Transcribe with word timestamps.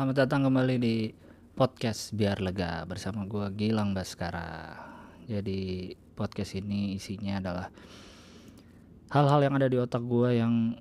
Selamat 0.00 0.24
datang 0.24 0.48
kembali 0.48 0.80
di 0.80 1.12
podcast 1.52 2.16
Biar 2.16 2.40
Lega 2.40 2.88
bersama 2.88 3.28
gue 3.28 3.52
Gilang 3.52 3.92
Baskara. 3.92 4.72
Jadi 5.28 5.92
podcast 6.16 6.56
ini 6.56 6.96
isinya 6.96 7.36
adalah 7.36 7.68
hal-hal 9.12 9.44
yang 9.44 9.60
ada 9.60 9.68
di 9.68 9.76
otak 9.76 10.00
gue 10.00 10.40
yang 10.40 10.72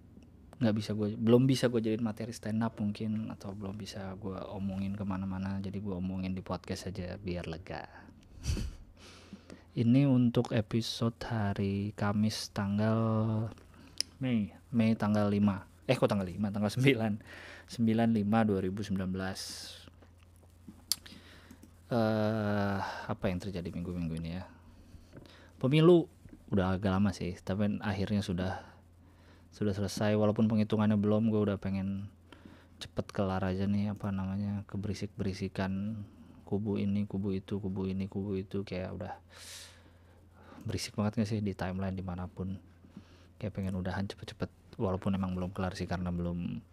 nggak 0.63 0.71
bisa 0.71 0.95
gue 0.95 1.19
belum 1.19 1.51
bisa 1.51 1.67
gue 1.67 1.83
jadiin 1.83 1.99
materi 1.99 2.31
stand 2.31 2.63
up 2.63 2.79
mungkin 2.79 3.27
atau 3.35 3.51
belum 3.51 3.75
bisa 3.75 4.15
gue 4.15 4.39
omongin 4.55 4.95
ke 4.95 5.03
mana-mana. 5.03 5.59
Jadi 5.59 5.83
gue 5.83 5.99
omongin 5.99 6.31
di 6.31 6.39
podcast 6.39 6.87
aja 6.87 7.19
biar 7.19 7.43
lega. 7.51 7.91
Ini 9.83 10.07
untuk 10.07 10.55
episode 10.55 11.19
hari 11.27 11.91
Kamis 11.91 12.55
tanggal 12.55 13.51
Mei. 14.23 14.55
Mei 14.71 14.95
tanggal 14.95 15.27
5 15.27 15.69
eh 15.89 15.97
kok 15.97 16.05
tanggal 16.05 16.29
5 16.29 16.53
tanggal 16.53 16.71
9 16.71 17.19
95 17.69 18.25
2019 18.25 18.97
uh, 21.93 22.77
apa 22.81 23.23
yang 23.29 23.37
terjadi 23.37 23.69
minggu-minggu 23.69 24.15
ini 24.17 24.41
ya? 24.41 24.49
Pemilu 25.61 26.09
udah 26.49 26.73
agak 26.73 26.97
lama 26.97 27.13
sih 27.13 27.37
tapi 27.45 27.77
akhirnya 27.85 28.25
sudah 28.25 28.57
sudah 29.53 29.73
selesai. 29.77 30.17
Walaupun 30.17 30.49
penghitungannya 30.49 30.97
belum 30.97 31.29
gue 31.29 31.41
udah 31.45 31.61
pengen 31.61 32.09
cepet 32.81 33.11
kelar 33.13 33.45
aja 33.45 33.69
nih 33.69 33.93
apa 33.93 34.09
namanya 34.09 34.65
keberisik 34.65 35.13
berisikan 35.13 36.01
kubu 36.47 36.79
ini 36.79 37.05
kubu 37.05 37.37
itu 37.37 37.61
kubu 37.61 37.85
ini 37.85 38.09
kubu 38.09 38.33
itu. 38.41 38.65
Kayak 38.65 38.97
udah 38.97 39.13
berisik 40.65 40.97
banget 40.97 41.21
gak 41.21 41.29
sih 41.29 41.41
di 41.45 41.53
timeline 41.53 41.93
di 41.93 42.01
mana 42.01 42.25
pun. 42.25 42.57
Kayak 43.37 43.61
pengen 43.61 43.77
udahan 43.77 44.09
cepet-cepet 44.09 44.49
walaupun 44.81 45.13
emang 45.13 45.37
belum 45.37 45.53
kelar 45.53 45.77
sih 45.77 45.85
karena 45.85 46.09
belum 46.09 46.65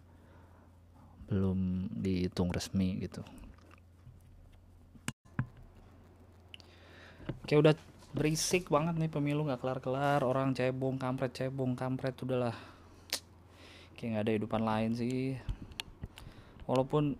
belum 1.27 1.91
dihitung 1.91 2.49
resmi 2.55 3.03
gitu. 3.03 3.21
Kayak 7.43 7.59
udah 7.59 7.75
berisik 8.15 8.71
banget 8.71 8.95
nih 8.95 9.11
pemilu 9.11 9.43
nggak 9.47 9.61
kelar-kelar 9.61 10.23
orang 10.23 10.55
cebong 10.55 10.95
kampret 10.95 11.35
cebong 11.35 11.75
kampret 11.75 12.15
udahlah. 12.23 12.55
Kayak 13.99 14.09
nggak 14.11 14.23
ada 14.23 14.33
hidupan 14.39 14.61
lain 14.63 14.91
sih. 14.95 15.35
Walaupun 16.67 17.15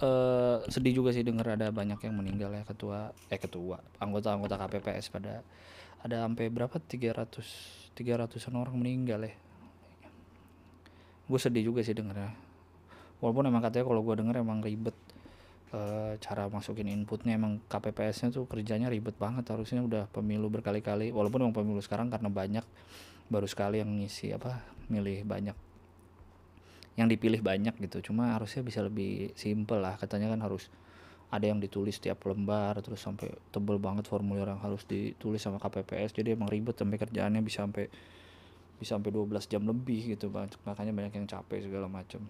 uh, 0.00 0.60
sedih 0.68 1.00
juga 1.00 1.12
sih 1.12 1.24
denger 1.24 1.60
ada 1.60 1.68
banyak 1.72 2.00
yang 2.00 2.14
meninggal 2.16 2.52
ya 2.52 2.64
ketua 2.64 3.12
eh 3.32 3.40
ketua 3.40 3.80
anggota-anggota 4.00 4.56
KPPS 4.56 5.12
pada 5.12 5.40
ada 6.04 6.16
sampai 6.24 6.52
berapa? 6.52 6.76
300 6.76 7.96
300an 7.96 8.54
orang 8.60 8.76
meninggal 8.76 9.24
ya. 9.24 9.32
Gue 11.26 11.40
sedih 11.40 11.72
juga 11.72 11.80
sih 11.80 11.96
denger 11.96 12.16
ya 12.16 12.45
walaupun 13.20 13.48
emang 13.48 13.62
katanya 13.64 13.86
kalau 13.88 14.02
gue 14.04 14.14
denger 14.18 14.36
emang 14.42 14.60
ribet 14.60 14.96
e, 15.72 15.80
cara 16.20 16.48
masukin 16.48 16.88
inputnya 16.90 17.36
emang 17.36 17.62
KPPS-nya 17.66 18.34
tuh 18.34 18.44
kerjanya 18.48 18.92
ribet 18.92 19.16
banget 19.16 19.48
harusnya 19.50 19.82
udah 19.82 20.08
pemilu 20.10 20.52
berkali-kali. 20.52 21.10
Walaupun 21.10 21.46
emang 21.48 21.56
pemilu 21.56 21.80
sekarang 21.80 22.12
karena 22.12 22.28
banyak 22.28 22.64
baru 23.26 23.48
sekali 23.48 23.82
yang 23.82 23.90
ngisi 23.90 24.30
apa 24.36 24.62
milih 24.86 25.26
banyak 25.26 25.56
yang 26.96 27.08
dipilih 27.10 27.44
banyak 27.44 27.76
gitu. 27.76 28.12
Cuma 28.12 28.36
harusnya 28.36 28.64
bisa 28.64 28.80
lebih 28.80 29.36
simple 29.36 29.80
lah 29.82 30.00
katanya 30.00 30.32
kan 30.32 30.40
harus 30.40 30.72
ada 31.26 31.42
yang 31.42 31.58
ditulis 31.58 31.98
tiap 31.98 32.22
lembar 32.22 32.78
terus 32.78 33.02
sampai 33.02 33.34
tebel 33.50 33.82
banget 33.82 34.06
formulir 34.06 34.46
yang 34.46 34.62
harus 34.62 34.86
ditulis 34.86 35.42
sama 35.42 35.58
KPPS 35.58 36.14
jadi 36.14 36.38
emang 36.38 36.46
ribet 36.46 36.78
sampai 36.78 37.02
kerjaannya 37.02 37.42
bisa 37.42 37.66
sampai 37.66 37.90
bisa 38.78 38.94
sampai 38.94 39.10
12 39.10 39.50
jam 39.50 39.62
lebih 39.66 40.14
gitu 40.14 40.30
makanya 40.30 40.92
banyak 40.94 41.18
yang 41.18 41.26
capek 41.26 41.66
segala 41.66 41.90
macam 41.90 42.22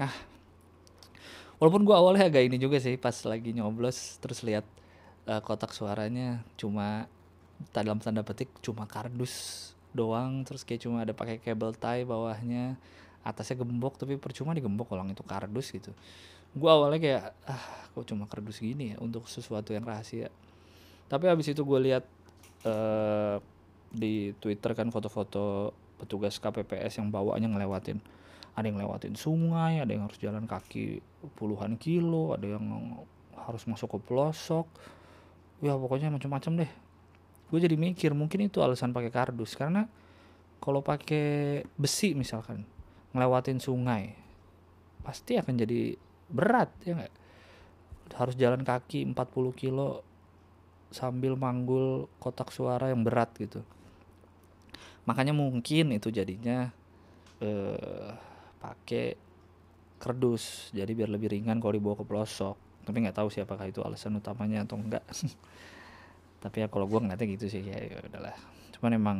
ah. 0.00 0.14
Walaupun 1.62 1.86
gua 1.86 2.02
awalnya 2.02 2.26
agak 2.26 2.50
ini 2.50 2.58
juga 2.58 2.82
sih 2.82 2.98
pas 2.98 3.14
lagi 3.24 3.54
nyoblos 3.54 4.18
terus 4.18 4.42
lihat 4.42 4.66
uh, 5.30 5.40
kotak 5.40 5.70
suaranya 5.70 6.42
cuma 6.58 7.06
dalam 7.70 8.02
tanda 8.02 8.26
petik 8.26 8.50
cuma 8.60 8.84
kardus 8.90 9.70
doang 9.94 10.42
terus 10.42 10.66
kayak 10.66 10.82
cuma 10.82 11.06
ada 11.06 11.14
pakai 11.14 11.38
kabel 11.38 11.70
tie 11.78 12.02
bawahnya 12.02 12.74
atasnya 13.22 13.62
gembok 13.62 13.96
tapi 13.96 14.18
percuma 14.18 14.52
digembok 14.52 14.92
orang 14.92 15.14
itu 15.14 15.22
kardus 15.22 15.70
gitu. 15.70 15.94
Gua 16.54 16.76
awalnya 16.76 17.00
kayak 17.00 17.22
ah 17.46 17.64
kok 17.94 18.04
cuma 18.10 18.26
kardus 18.26 18.58
gini 18.58 18.94
ya 18.94 18.96
untuk 18.98 19.30
sesuatu 19.30 19.70
yang 19.70 19.86
rahasia? 19.86 20.28
Tapi 21.08 21.30
habis 21.30 21.46
itu 21.52 21.62
gue 21.62 21.80
lihat 21.84 22.04
uh, 22.64 23.38
di 23.94 24.34
Twitter 24.42 24.74
kan 24.74 24.90
foto-foto 24.90 25.70
petugas 26.00 26.42
KPPS 26.42 26.98
yang 26.98 27.08
bawaannya 27.14 27.48
ngelewatin 27.54 27.98
ada 28.54 28.66
yang 28.70 28.78
lewatin 28.78 29.18
sungai 29.18 29.82
ada 29.82 29.90
yang 29.90 30.06
harus 30.06 30.18
jalan 30.22 30.46
kaki 30.46 31.02
puluhan 31.34 31.74
kilo 31.74 32.38
ada 32.38 32.46
yang 32.54 32.64
harus 33.44 33.66
masuk 33.68 33.98
ke 33.98 33.98
pelosok. 34.08 34.66
Ya 35.60 35.76
pokoknya 35.76 36.08
macam-macam 36.10 36.64
deh. 36.64 36.70
Gue 37.52 37.58
jadi 37.60 37.76
mikir 37.76 38.16
mungkin 38.16 38.48
itu 38.48 38.64
alasan 38.64 38.94
pakai 38.94 39.12
kardus. 39.12 39.54
Karena 39.54 39.86
kalau 40.58 40.80
pakai 40.80 41.60
besi 41.76 42.16
misalkan 42.16 42.64
ngelewatin 43.14 43.60
sungai 43.60 44.16
pasti 45.04 45.36
akan 45.36 45.54
jadi 45.60 45.94
berat 46.32 46.72
ya 46.82 46.96
nggak? 46.96 47.14
Harus 48.16 48.34
jalan 48.36 48.64
kaki 48.64 49.04
40 49.12 49.52
kilo 49.52 50.00
sambil 50.94 51.34
manggul 51.34 52.06
kotak 52.22 52.54
suara 52.54 52.88
yang 52.88 53.02
berat 53.04 53.34
gitu. 53.36 53.60
Makanya 55.04 55.36
mungkin 55.36 55.92
itu 55.92 56.08
jadinya 56.08 56.72
eh, 57.44 58.12
pakai 58.64 59.12
kerdus 60.00 60.72
jadi 60.72 60.88
biar 60.96 61.12
lebih 61.12 61.36
ringan 61.36 61.60
kalau 61.60 61.76
dibawa 61.76 62.00
ke 62.00 62.04
pelosok. 62.08 62.56
Tapi 62.84 62.96
nggak 63.04 63.16
tahu 63.16 63.28
siapakah 63.28 63.68
itu 63.68 63.80
alasan 63.84 64.16
utamanya 64.16 64.64
atau 64.64 64.80
enggak. 64.80 65.04
Tapi 66.44 66.56
ya 66.64 66.68
kalau 66.68 66.84
gue 66.84 67.00
ngeliatnya 67.00 67.28
gitu 67.36 67.48
sih 67.48 67.64
ya, 67.64 67.76
udahlah. 68.04 68.36
Cuman 68.76 68.92
emang 68.96 69.18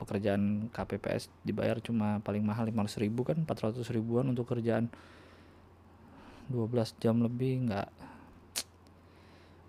pekerjaan 0.00 0.72
KPPS 0.72 1.28
dibayar 1.44 1.76
cuma 1.84 2.24
paling 2.24 2.40
mahal 2.40 2.64
500 2.64 3.04
ribu 3.04 3.22
kan 3.22 3.36
400 3.44 3.84
ribuan 3.92 4.24
untuk 4.32 4.48
kerjaan. 4.48 4.88
12 6.48 6.96
jam 7.00 7.20
lebih 7.20 7.68
nggak 7.68 7.88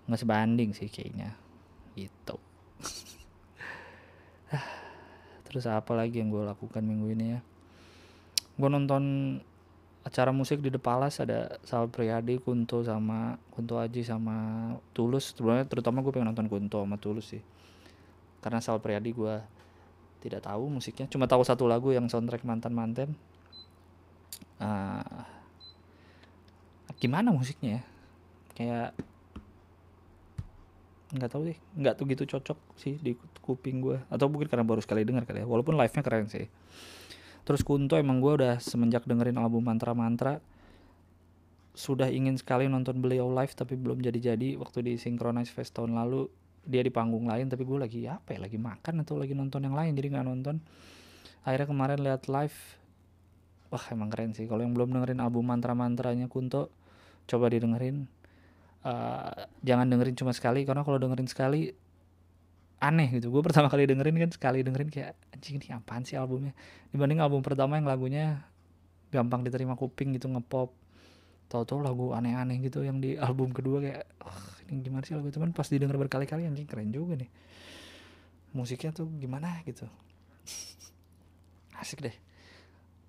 nggak 0.08 0.20
sebanding 0.20 0.72
sih 0.72 0.88
kayaknya. 0.88 1.36
Gitu. 2.00 2.40
Terus 5.52 5.68
apa 5.68 5.92
lagi 6.00 6.24
yang 6.24 6.32
gue 6.32 6.48
lakukan 6.48 6.80
minggu 6.80 7.08
ini 7.12 7.26
ya 7.36 7.44
gue 8.54 8.70
nonton 8.70 9.04
acara 10.04 10.36
musik 10.36 10.60
di 10.60 10.68
The 10.68 10.82
Palace 10.84 11.24
ada 11.24 11.58
Sal 11.64 11.88
Priadi, 11.88 12.36
Kunto 12.38 12.84
sama 12.84 13.40
Kunto 13.50 13.80
Aji 13.80 14.04
sama 14.04 14.70
Tulus. 14.92 15.32
Sebenarnya 15.34 15.66
terutama 15.66 16.04
gue 16.04 16.12
pengen 16.12 16.30
nonton 16.30 16.52
Kunto 16.52 16.84
sama 16.84 17.00
Tulus 17.00 17.32
sih. 17.34 17.42
Karena 18.44 18.60
Sal 18.60 18.84
Priadi 18.84 19.16
gue 19.16 19.36
tidak 20.20 20.44
tahu 20.44 20.72
musiknya, 20.72 21.04
cuma 21.12 21.28
tahu 21.28 21.44
satu 21.44 21.68
lagu 21.68 21.92
yang 21.92 22.08
soundtrack 22.08 22.48
mantan-mantan. 22.48 23.12
Uh, 24.56 25.24
gimana 26.96 27.28
musiknya 27.32 27.80
ya? 27.80 27.84
Kayak 28.54 28.90
nggak 31.12 31.30
tahu 31.30 31.44
sih, 31.52 31.58
nggak 31.76 31.94
tuh 32.00 32.06
gitu 32.08 32.24
cocok 32.24 32.60
sih 32.80 32.96
di 33.04 33.20
kuping 33.44 33.84
gue. 33.84 34.00
Atau 34.08 34.32
mungkin 34.32 34.48
karena 34.48 34.64
baru 34.64 34.80
sekali 34.80 35.04
dengar 35.04 35.28
kali 35.28 35.44
ya. 35.44 35.48
Walaupun 35.48 35.76
live-nya 35.76 36.04
keren 36.04 36.28
sih 36.32 36.48
terus 37.44 37.62
Kunto 37.64 38.00
emang 38.00 38.24
gue 38.24 38.44
udah 38.44 38.60
semenjak 38.60 39.04
dengerin 39.08 39.40
album 39.40 39.68
mantra-mantra 39.68 40.40
sudah 41.74 42.06
ingin 42.06 42.38
sekali 42.38 42.70
nonton 42.70 43.02
beliau 43.02 43.34
live 43.34 43.54
tapi 43.58 43.74
belum 43.74 44.06
jadi-jadi. 44.06 44.62
Waktu 44.62 44.86
di 44.86 44.94
Synchronize 44.96 45.50
Fest 45.50 45.74
tahun 45.74 45.98
lalu 45.98 46.30
dia 46.64 46.80
di 46.80 46.94
panggung 46.94 47.28
lain 47.28 47.52
tapi 47.52 47.68
gue 47.68 47.76
lagi 47.76 48.08
apa 48.08 48.38
ya 48.38 48.40
lagi 48.40 48.56
makan 48.56 49.04
atau 49.04 49.20
lagi 49.20 49.36
nonton 49.36 49.68
yang 49.68 49.76
lain 49.76 49.98
jadi 49.98 50.08
nggak 50.14 50.26
nonton. 50.30 50.56
Akhirnya 51.44 51.68
kemarin 51.68 52.00
lihat 52.00 52.30
live. 52.30 52.58
Wah 53.74 53.84
emang 53.90 54.14
keren 54.14 54.38
sih. 54.38 54.46
Kalau 54.46 54.62
yang 54.62 54.78
belum 54.78 54.94
dengerin 54.94 55.20
album 55.20 55.50
mantra-mantranya 55.50 56.30
Kunto 56.30 56.70
coba 57.26 57.50
didengerin. 57.50 58.06
Uh, 58.84 59.50
jangan 59.66 59.90
dengerin 59.90 60.14
cuma 60.14 60.32
sekali 60.36 60.68
karena 60.68 60.86
kalau 60.86 61.02
dengerin 61.02 61.26
sekali 61.26 61.74
aneh 62.84 63.08
gitu. 63.16 63.32
Gue 63.32 63.40
pertama 63.40 63.72
kali 63.72 63.88
dengerin 63.88 64.28
kan 64.28 64.32
sekali 64.36 64.60
dengerin 64.60 64.92
kayak 64.92 65.16
anjing 65.32 65.56
ini 65.56 65.72
apaan 65.72 66.04
sih 66.04 66.20
albumnya? 66.20 66.52
Dibanding 66.92 67.24
album 67.24 67.40
pertama 67.40 67.80
yang 67.80 67.88
lagunya 67.88 68.44
gampang 69.08 69.48
diterima 69.48 69.80
kuping 69.80 70.12
gitu 70.20 70.28
ngepop. 70.28 70.76
Tau-tau 71.48 71.80
lagu 71.80 72.12
aneh-aneh 72.12 72.60
gitu 72.60 72.84
yang 72.84 73.00
di 73.00 73.16
album 73.16 73.56
kedua 73.56 73.80
kayak 73.80 74.04
oh, 74.26 74.40
ini 74.68 74.84
gimana 74.84 75.08
sih 75.08 75.16
lagu 75.16 75.32
itu? 75.32 75.40
Kan 75.40 75.56
pas 75.56 75.70
didengar 75.72 75.96
berkali-kali 75.96 76.44
anjing 76.44 76.68
keren 76.68 76.92
juga 76.92 77.16
nih. 77.16 77.32
Musiknya 78.52 78.92
tuh 78.92 79.08
gimana 79.16 79.64
gitu. 79.64 79.88
Asik 81.80 82.04
deh. 82.04 82.16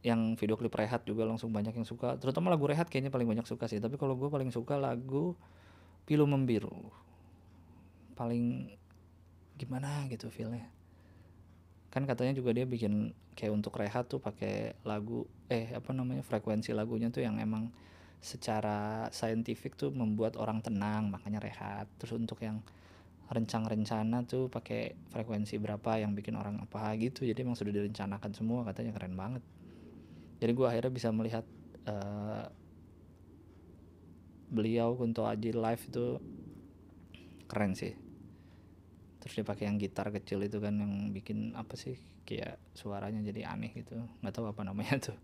Yang 0.05 0.39
video 0.39 0.55
klip 0.55 0.77
Rehat 0.77 1.03
juga 1.09 1.27
langsung 1.27 1.51
banyak 1.51 1.75
yang 1.75 1.89
suka. 1.89 2.15
Terutama 2.21 2.53
lagu 2.53 2.69
Rehat 2.71 2.87
kayaknya 2.87 3.11
paling 3.11 3.27
banyak 3.27 3.49
suka 3.49 3.67
sih. 3.67 3.83
Tapi 3.83 3.99
kalau 3.99 4.15
gue 4.15 4.31
paling 4.31 4.55
suka 4.55 4.79
lagu 4.79 5.35
Pilu 6.05 6.29
Membiru. 6.29 6.93
Paling 8.15 8.77
gimana 9.55 10.07
gitu 10.11 10.29
feelnya. 10.31 10.67
Kan 11.91 12.05
katanya 12.11 12.35
juga 12.35 12.51
dia 12.51 12.67
bikin 12.67 13.15
kayak 13.39 13.55
untuk 13.55 13.75
rehat 13.79 14.11
tuh 14.11 14.19
pakai 14.19 14.75
lagu 14.83 15.27
eh 15.51 15.71
apa 15.75 15.91
namanya 15.95 16.23
frekuensi 16.27 16.75
lagunya 16.75 17.11
tuh 17.11 17.23
yang 17.23 17.39
emang 17.39 17.71
secara 18.19 19.07
saintifik 19.13 19.77
tuh 19.79 19.95
membuat 19.95 20.35
orang 20.41 20.59
tenang 20.65 21.11
makanya 21.11 21.39
rehat. 21.43 21.87
Terus 22.03 22.19
untuk 22.19 22.43
yang 22.43 22.63
rencang-rencana 23.25 24.29
tuh 24.29 24.53
pakai 24.53 24.95
frekuensi 25.15 25.57
berapa 25.57 26.03
yang 26.03 26.13
bikin 26.13 26.35
orang 26.35 26.61
apa 26.61 26.93
gitu. 26.99 27.25
Jadi 27.25 27.47
emang 27.47 27.57
sudah 27.57 27.73
direncanakan 27.73 28.31
semua 28.35 28.67
katanya 28.67 28.93
keren 28.97 29.15
banget. 29.15 29.43
Jadi 30.43 30.51
gue 30.51 30.67
akhirnya 30.67 30.93
bisa 30.93 31.09
melihat 31.15 31.47
uh, 31.89 32.51
beliau 34.51 34.95
Kunto 34.99 35.25
Aji 35.25 35.51
live 35.57 35.83
itu 35.89 36.07
keren 37.49 37.73
sih 37.75 38.04
terus 39.25 39.41
dia 39.41 39.47
pakai 39.49 39.73
yang 39.73 39.81
gitar 39.81 40.13
kecil 40.13 40.45
itu 40.45 40.61
kan 40.61 40.77
yang 40.77 41.09
bikin 41.09 41.57
apa 41.57 41.81
sih 41.81 41.97
kayak 42.29 42.61
suaranya 42.77 43.25
jadi 43.25 43.49
aneh 43.49 43.73
gitu. 43.73 43.97
Nggak 44.21 44.37
tahu 44.37 44.53
apa 44.53 44.69
namanya 44.69 45.01
tuh. 45.01 45.17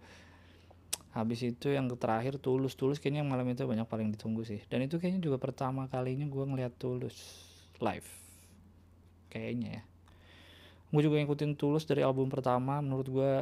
Habis 1.12 1.44
itu 1.44 1.68
yang 1.68 1.84
terakhir 1.92 2.40
tulus. 2.40 2.80
Tulus 2.80 2.96
kayaknya 2.96 3.28
malam 3.28 3.44
itu 3.52 3.68
banyak 3.68 3.84
paling 3.84 4.08
ditunggu 4.16 4.40
sih. 4.48 4.64
Dan 4.72 4.88
itu 4.88 4.96
kayaknya 4.96 5.20
juga 5.20 5.36
pertama 5.36 5.84
kalinya 5.92 6.24
gue 6.24 6.44
ngeliat 6.48 6.72
tulus 6.80 7.44
live. 7.76 8.08
Kayaknya 9.28 9.68
ya. 9.68 9.82
Gue 10.90 11.02
juga 11.04 11.20
ngikutin 11.20 11.60
Tulus 11.60 11.84
dari 11.84 12.00
album 12.00 12.32
pertama. 12.32 12.80
Menurut 12.80 13.06
gue 13.12 13.32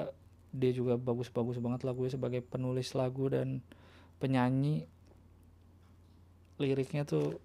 dia 0.50 0.72
juga 0.74 0.98
bagus-bagus 0.98 1.62
banget 1.62 1.86
lagunya 1.86 2.18
sebagai 2.18 2.42
penulis 2.42 2.98
lagu 2.98 3.30
dan 3.30 3.62
penyanyi. 4.18 4.90
Liriknya 6.58 7.06
tuh 7.06 7.38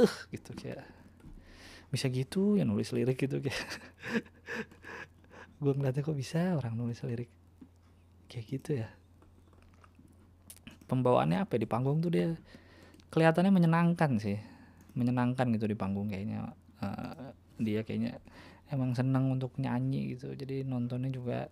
eh 0.00 0.08
uh, 0.08 0.16
gitu 0.32 0.56
kayak 0.56 0.84
bisa 1.90 2.10
gitu 2.10 2.58
ya 2.58 2.66
nulis 2.66 2.90
lirik 2.90 3.18
gitu 3.20 3.38
kayak. 3.38 3.56
Gue 5.62 5.72
ngeliatnya 5.72 6.04
kok 6.04 6.18
bisa 6.18 6.58
orang 6.58 6.76
nulis 6.76 7.00
lirik? 7.06 7.30
Kayak 8.28 8.44
gitu 8.50 8.70
ya. 8.84 8.88
Pembawaannya 10.86 11.46
apa 11.46 11.56
ya? 11.56 11.60
Di 11.64 11.68
panggung 11.68 12.04
tuh 12.04 12.12
dia 12.12 12.36
kelihatannya 13.10 13.52
menyenangkan 13.54 14.20
sih. 14.20 14.36
Menyenangkan 14.98 15.48
gitu 15.56 15.70
di 15.70 15.76
panggung 15.78 16.12
kayaknya. 16.12 16.52
Uh, 16.82 17.32
dia 17.56 17.80
kayaknya 17.80 18.20
emang 18.68 18.92
senang 18.92 19.32
untuk 19.32 19.56
nyanyi 19.56 20.18
gitu. 20.18 20.36
Jadi 20.36 20.66
nontonnya 20.66 21.08
juga 21.08 21.48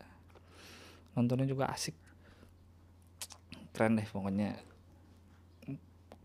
nontonnya 1.17 1.49
juga 1.49 1.73
asik. 1.73 1.97
Keren 3.73 3.99
deh 3.99 4.07
pokoknya 4.07 4.74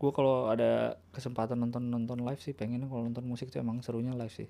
gue 0.00 0.10
kalau 0.16 0.48
ada 0.48 0.96
kesempatan 1.12 1.60
nonton 1.60 1.92
nonton 1.92 2.24
live 2.24 2.40
sih 2.40 2.56
pengen 2.56 2.88
kalau 2.88 3.04
nonton 3.04 3.28
musik 3.28 3.52
tuh 3.52 3.60
emang 3.60 3.84
serunya 3.84 4.16
live 4.16 4.32
sih. 4.32 4.48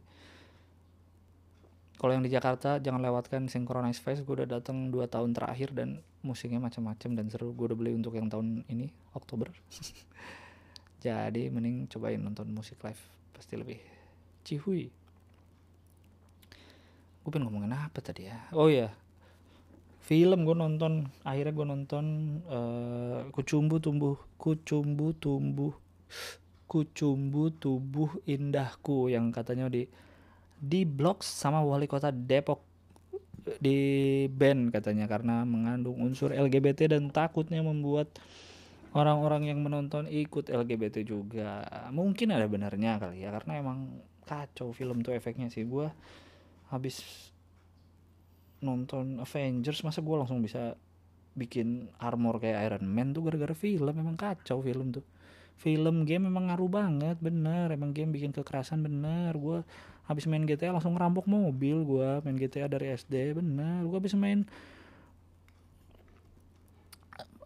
Kalau 1.99 2.17
yang 2.17 2.25
di 2.25 2.33
Jakarta 2.33 2.79
jangan 2.81 3.03
lewatkan 3.03 3.51
Synchronize 3.51 3.99
Fest 4.01 4.23
gue 4.25 4.33
udah 4.33 4.49
datang 4.49 4.89
dua 4.89 5.11
tahun 5.11 5.35
terakhir 5.35 5.75
dan 5.75 6.01
musiknya 6.23 6.63
macam-macam 6.63 7.11
dan 7.19 7.27
seru. 7.29 7.51
Gue 7.53 7.75
udah 7.75 7.77
beli 7.77 7.93
untuk 7.99 8.15
yang 8.15 8.31
tahun 8.31 8.63
ini 8.71 8.89
Oktober. 9.13 9.51
Jadi 11.05 11.51
mending 11.51 11.91
cobain 11.91 12.23
nonton 12.23 12.49
musik 12.55 12.79
live 12.87 13.03
pasti 13.35 13.59
lebih. 13.59 13.83
Cihui. 14.47 14.87
Gue 17.21 17.31
pengen 17.35 17.51
ngomongin 17.51 17.75
apa 17.75 17.99
tadi 18.01 18.31
ya? 18.31 18.39
Oh 18.55 18.71
ya 18.71 18.95
film 20.01 20.49
gue 20.49 20.57
nonton 20.57 21.07
akhirnya 21.23 21.53
gue 21.55 21.67
nonton 21.69 22.05
uh, 22.49 23.29
kucumbu 23.31 23.79
tumbuh 23.79 24.17
kucumbu 24.41 25.15
tumbuh 25.21 25.75
kucumbu 26.71 27.51
tubuh 27.59 28.11
indahku 28.25 29.11
yang 29.11 29.35
katanya 29.35 29.71
di 29.71 29.87
di 30.61 30.85
blok 30.85 31.25
sama 31.25 31.65
wali 31.65 31.89
kota 31.89 32.13
Depok 32.13 32.63
di 33.59 34.29
band 34.29 34.71
katanya 34.71 35.09
karena 35.09 35.43
mengandung 35.49 35.97
unsur 35.99 36.31
LGBT 36.31 36.93
dan 36.93 37.09
takutnya 37.09 37.65
membuat 37.65 38.13
orang-orang 38.93 39.49
yang 39.51 39.59
menonton 39.63 40.07
ikut 40.11 40.51
LGBT 40.51 41.03
juga. 41.07 41.65
Mungkin 41.95 42.35
ada 42.35 42.47
benarnya 42.51 43.01
kali 43.01 43.25
ya 43.25 43.33
karena 43.33 43.63
emang 43.63 44.03
kacau 44.29 44.71
film 44.75 45.03
tuh 45.03 45.15
efeknya 45.17 45.49
sih. 45.49 45.65
Gue 45.65 45.89
habis 46.71 47.30
nonton 48.61 49.19
Avengers 49.21 49.81
masa 49.85 50.05
gue 50.05 50.17
langsung 50.17 50.45
bisa 50.45 50.77
bikin 51.35 51.89
armor 51.97 52.37
kayak 52.43 52.69
Iron 52.69 52.85
Man 52.85 53.17
tuh 53.17 53.25
gara-gara 53.25 53.57
film 53.57 53.95
emang 53.97 54.17
kacau 54.17 54.61
film 54.61 54.93
tuh. 54.93 55.05
Film 55.61 56.09
game 56.09 56.29
memang 56.29 56.49
ngaruh 56.49 56.71
banget 56.73 57.17
bener. 57.21 57.73
Emang 57.73 57.93
game 57.93 58.13
bikin 58.13 58.33
kekerasan 58.33 58.81
bener. 58.81 59.37
Gue 59.37 59.61
habis 60.09 60.25
main 60.25 60.45
GTA 60.49 60.73
langsung 60.73 60.97
ngerampok 60.97 61.29
mobil 61.29 61.85
gue 61.85 62.11
main 62.25 62.37
GTA 62.37 62.69
dari 62.69 62.93
SD 62.97 63.37
bener. 63.37 63.85
Gue 63.85 63.97
habis 64.01 64.17
main 64.17 64.49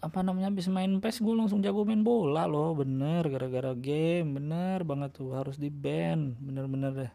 apa 0.04 0.20
namanya 0.20 0.52
habis 0.52 0.68
main 0.68 1.00
PES 1.00 1.24
gue 1.24 1.32
langsung 1.32 1.64
jago 1.64 1.82
main 1.82 2.02
bola 2.06 2.46
loh 2.46 2.74
bener. 2.78 3.26
Gara-gara 3.26 3.74
game 3.74 4.38
bener 4.38 4.86
banget 4.86 5.10
tuh 5.14 5.34
harus 5.34 5.58
di 5.58 5.70
ban 5.70 6.38
bener-bener 6.38 6.92
deh 6.94 7.12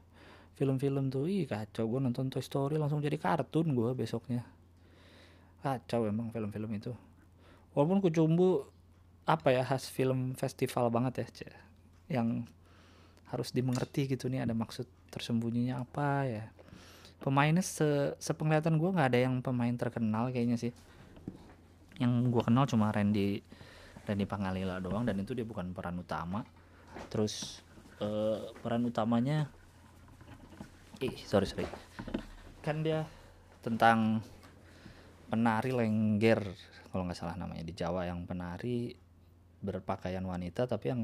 film-film 0.60 1.08
tuh 1.08 1.32
ih 1.32 1.48
kacau. 1.48 1.88
Gue 1.88 2.04
nonton 2.04 2.28
Toy 2.28 2.44
Story 2.44 2.76
langsung 2.76 3.00
jadi 3.00 3.16
kartun 3.16 3.72
gue 3.72 3.96
besoknya. 3.96 4.44
Kacau 5.64 6.04
emang 6.04 6.36
film-film 6.36 6.68
itu. 6.76 6.92
Walaupun 7.72 8.04
kucumbu 8.04 8.68
apa 9.24 9.56
ya 9.56 9.64
khas 9.64 9.88
film 9.88 10.36
festival 10.36 10.92
banget 10.92 11.24
ya 11.24 11.54
yang 12.10 12.44
harus 13.30 13.54
dimengerti 13.54 14.10
gitu 14.10 14.26
nih 14.26 14.42
ada 14.42 14.52
maksud 14.52 14.84
tersembunyinya 15.16 15.80
apa 15.80 16.28
ya. 16.28 16.44
Pemainnya 17.24 17.64
se 17.64 18.20
sepenglihatan 18.20 18.76
gue 18.76 18.90
nggak 18.92 19.16
ada 19.16 19.20
yang 19.24 19.40
pemain 19.40 19.72
terkenal 19.80 20.28
kayaknya 20.36 20.60
sih. 20.60 20.76
Yang 22.04 22.12
gue 22.36 22.44
kenal 22.44 22.68
cuma 22.68 22.92
Randy 22.92 23.40
Randy 24.04 24.26
Pangalila 24.28 24.82
doang 24.84 25.08
dan 25.08 25.16
itu 25.24 25.32
dia 25.32 25.48
bukan 25.48 25.72
peran 25.72 26.02
utama. 26.02 26.44
Terus 27.08 27.64
uh, 28.04 28.52
peran 28.60 28.84
utamanya 28.90 29.48
ih 31.00 31.16
sorry 31.24 31.48
sorry. 31.48 31.68
Kan 32.60 32.84
dia 32.84 33.08
tentang 33.64 34.20
penari 35.32 35.72
lengger 35.72 36.44
kalau 36.92 37.08
nggak 37.08 37.16
salah 37.18 37.40
namanya. 37.40 37.64
Di 37.64 37.72
Jawa 37.72 38.04
yang 38.04 38.28
penari 38.28 38.96
berpakaian 39.60 40.24
wanita 40.24 40.72
tapi 40.72 40.88
yang 40.88 41.02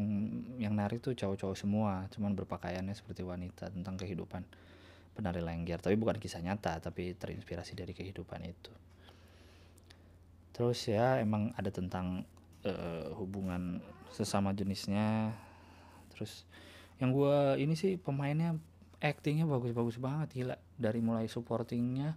yang 0.56 0.74
nari 0.76 1.00
tuh 1.00 1.16
cowok-cowok 1.16 1.56
semua. 1.56 2.08
Cuman 2.12 2.36
berpakaiannya 2.36 2.92
seperti 2.92 3.24
wanita 3.24 3.72
tentang 3.72 3.96
kehidupan 3.96 4.44
penari 5.16 5.40
lengger. 5.40 5.80
Tapi 5.80 5.96
bukan 5.96 6.20
kisah 6.20 6.44
nyata 6.44 6.84
tapi 6.84 7.16
terinspirasi 7.16 7.80
dari 7.80 7.96
kehidupan 7.96 8.44
itu. 8.44 8.72
Terus 10.52 10.80
ya 10.88 11.20
emang 11.20 11.56
ada 11.56 11.72
tentang 11.72 12.28
uh, 12.68 13.16
hubungan 13.16 13.80
sesama 14.12 14.52
jenisnya. 14.52 15.32
Terus 16.12 16.44
yang 17.00 17.12
gue 17.12 17.60
ini 17.60 17.76
sih 17.76 18.00
pemainnya 18.00 18.56
actingnya 19.02 19.48
bagus-bagus 19.48 19.98
banget 19.98 20.30
gila. 20.36 20.58
Dari 20.76 21.00
mulai 21.00 21.28
supportingnya 21.28 22.16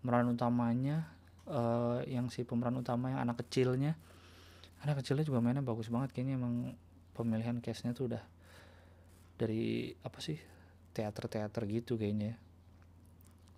pemeran 0.00 0.30
utamanya 0.32 1.08
uh, 1.48 2.00
yang 2.06 2.32
si 2.32 2.44
pemeran 2.44 2.78
utama 2.78 3.12
yang 3.12 3.20
anak 3.22 3.44
kecilnya. 3.46 3.96
Anak 4.84 5.02
kecilnya 5.02 5.26
juga 5.26 5.42
mainnya 5.42 5.64
bagus 5.64 5.90
banget 5.90 6.14
kayaknya 6.14 6.38
emang 6.38 6.72
pemilihan 7.16 7.58
castnya 7.58 7.90
tuh 7.96 8.14
udah 8.14 8.22
dari 9.38 9.90
apa 10.02 10.18
sih 10.22 10.38
teater-teater 10.94 11.66
gitu 11.66 11.98
kayaknya. 11.98 12.38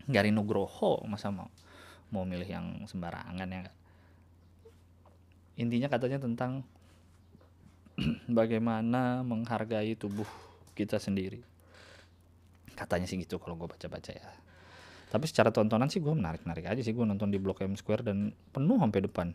Gari 0.08 0.32
Nugroho 0.32 1.04
masa 1.06 1.28
mau 1.28 1.52
mau 2.10 2.26
milih 2.26 2.48
yang 2.48 2.66
sembarangan 2.90 3.46
ya 3.46 3.70
intinya 5.60 5.92
katanya 5.92 6.18
tentang 6.18 6.64
bagaimana 8.38 9.20
menghargai 9.20 9.92
tubuh 9.94 10.26
kita 10.72 10.96
sendiri 10.96 11.44
katanya 12.80 13.04
sih 13.04 13.20
gitu 13.20 13.36
kalau 13.36 13.60
gue 13.60 13.68
baca-baca 13.68 14.12
ya. 14.16 14.30
Tapi 15.10 15.24
secara 15.28 15.52
tontonan 15.52 15.92
sih 15.92 16.00
gue 16.00 16.14
menarik-narik 16.14 16.64
aja 16.64 16.80
sih 16.80 16.96
gue 16.96 17.04
nonton 17.04 17.28
di 17.28 17.36
Blok 17.36 17.60
M 17.60 17.76
Square 17.76 18.08
dan 18.08 18.32
penuh 18.54 18.80
sampai 18.80 19.00
depan 19.04 19.28